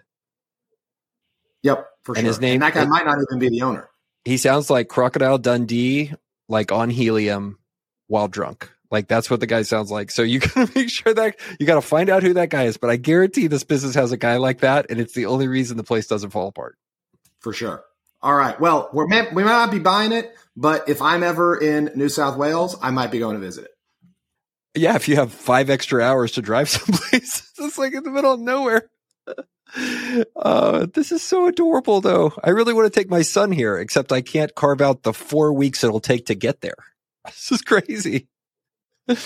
Yep, 1.62 1.86
for 2.02 2.16
And 2.16 2.22
sure. 2.24 2.26
his 2.28 2.40
name- 2.40 2.54
and 2.54 2.62
that 2.62 2.74
guy 2.74 2.82
it- 2.82 2.88
might 2.88 3.06
not 3.06 3.18
even 3.30 3.38
be 3.38 3.48
the 3.48 3.62
owner. 3.62 3.88
He 4.24 4.36
sounds 4.38 4.68
like 4.68 4.88
Crocodile 4.88 5.38
Dundee, 5.38 6.12
like 6.48 6.72
on 6.72 6.90
helium 6.90 7.58
while 8.08 8.26
drunk. 8.26 8.68
Like 8.90 9.06
that's 9.06 9.30
what 9.30 9.38
the 9.38 9.46
guy 9.46 9.62
sounds 9.62 9.92
like. 9.92 10.10
So 10.10 10.22
you 10.22 10.40
gotta 10.54 10.68
make 10.74 10.90
sure 10.90 11.14
that 11.14 11.36
you 11.60 11.66
gotta 11.66 11.80
find 11.80 12.10
out 12.10 12.24
who 12.24 12.34
that 12.34 12.50
guy 12.50 12.64
is. 12.64 12.76
But 12.76 12.90
I 12.90 12.96
guarantee 12.96 13.46
this 13.46 13.62
business 13.64 13.94
has 13.94 14.10
a 14.10 14.16
guy 14.16 14.36
like 14.38 14.60
that, 14.60 14.86
and 14.90 15.00
it's 15.00 15.14
the 15.14 15.26
only 15.26 15.46
reason 15.46 15.76
the 15.76 15.84
place 15.84 16.08
doesn't 16.08 16.30
fall 16.30 16.48
apart. 16.48 16.76
for 17.38 17.52
sure. 17.52 17.84
All 18.22 18.34
right. 18.34 18.58
Well, 18.60 18.90
we're 18.92 19.06
we 19.06 19.44
might 19.44 19.50
not 19.52 19.70
be 19.70 19.78
buying 19.78 20.10
it, 20.10 20.34
but 20.56 20.88
if 20.88 21.00
I'm 21.02 21.22
ever 21.22 21.56
in 21.56 21.92
New 21.94 22.08
South 22.08 22.36
Wales, 22.36 22.76
I 22.82 22.90
might 22.90 23.12
be 23.12 23.20
going 23.20 23.34
to 23.34 23.40
visit 23.40 23.66
it. 23.66 23.70
Yeah, 24.76 24.94
if 24.94 25.08
you 25.08 25.16
have 25.16 25.32
five 25.32 25.70
extra 25.70 26.02
hours 26.02 26.32
to 26.32 26.42
drive 26.42 26.68
someplace, 26.68 27.50
it's 27.58 27.78
like 27.78 27.94
in 27.94 28.04
the 28.04 28.10
middle 28.10 28.32
of 28.32 28.40
nowhere. 28.40 28.90
Uh, 30.36 30.86
this 30.94 31.10
is 31.12 31.22
so 31.22 31.48
adorable, 31.48 32.00
though. 32.00 32.32
I 32.44 32.50
really 32.50 32.72
want 32.72 32.92
to 32.92 33.00
take 33.00 33.10
my 33.10 33.22
son 33.22 33.52
here, 33.52 33.78
except 33.78 34.12
I 34.12 34.20
can't 34.20 34.54
carve 34.54 34.80
out 34.80 35.02
the 35.02 35.12
four 35.12 35.52
weeks 35.52 35.82
it'll 35.82 36.00
take 36.00 36.26
to 36.26 36.34
get 36.34 36.60
there. 36.60 36.76
This 37.26 37.52
is 37.52 37.62
crazy. 37.62 38.28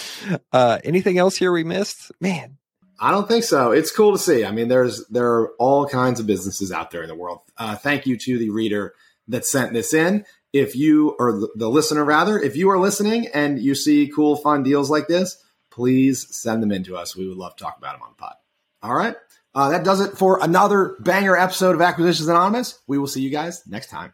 Uh, 0.53 0.79
anything 0.85 1.17
else 1.17 1.37
here 1.37 1.51
we 1.51 1.65
missed? 1.65 2.13
Man, 2.21 2.59
I 2.99 3.11
don't 3.13 3.27
think 3.27 3.45
so. 3.45 3.73
It's 3.73 3.91
cool 3.91 4.13
to 4.13 4.19
see. 4.19 4.45
I 4.45 4.51
mean, 4.51 4.69
there's 4.69 5.07
there 5.09 5.27
are 5.27 5.53
all 5.59 5.87
kinds 5.87 6.21
of 6.21 6.27
businesses 6.27 6.71
out 6.71 6.91
there 6.91 7.03
in 7.03 7.09
the 7.09 7.15
world. 7.15 7.41
Uh, 7.57 7.77
thank 7.77 8.07
you 8.07 8.19
to 8.19 8.39
the 8.39 8.51
reader 8.51 8.93
that 9.29 9.47
sent 9.47 9.73
this 9.73 9.95
in. 9.95 10.27
If 10.53 10.75
you 10.75 11.11
or 11.19 11.41
the, 11.55 11.69
listener 11.69 12.05
rather, 12.05 12.39
if 12.39 12.57
you 12.57 12.71
are 12.71 12.79
listening 12.79 13.29
and 13.29 13.61
you 13.61 13.75
see 13.75 14.09
cool, 14.09 14.37
fun 14.37 14.63
deals 14.63 14.91
like 14.91 15.07
this, 15.07 15.37
please 15.71 16.27
send 16.35 16.63
them 16.63 16.73
in 16.73 16.83
to 16.85 16.97
us. 16.97 17.17
We 17.17 17.29
would 17.29 17.37
love 17.37 17.57
to 17.57 17.65
talk 17.65 17.79
about 17.79 17.95
them 17.95 18.03
on 18.03 18.11
the 18.11 18.17
pod. 18.17 18.35
All 18.83 18.95
right. 18.95 19.15
Uh, 19.55 19.71
that 19.71 19.85
does 19.85 20.01
it 20.01 20.17
for 20.17 20.43
another 20.43 20.97
banger 21.01 21.37
episode 21.37 21.75
of 21.75 21.81
Acquisitions 21.81 22.29
Anonymous. 22.29 22.79
We 22.87 22.99
will 22.99 23.07
see 23.07 23.21
you 23.21 23.31
guys 23.31 23.63
next 23.67 23.91
time. 23.91 24.13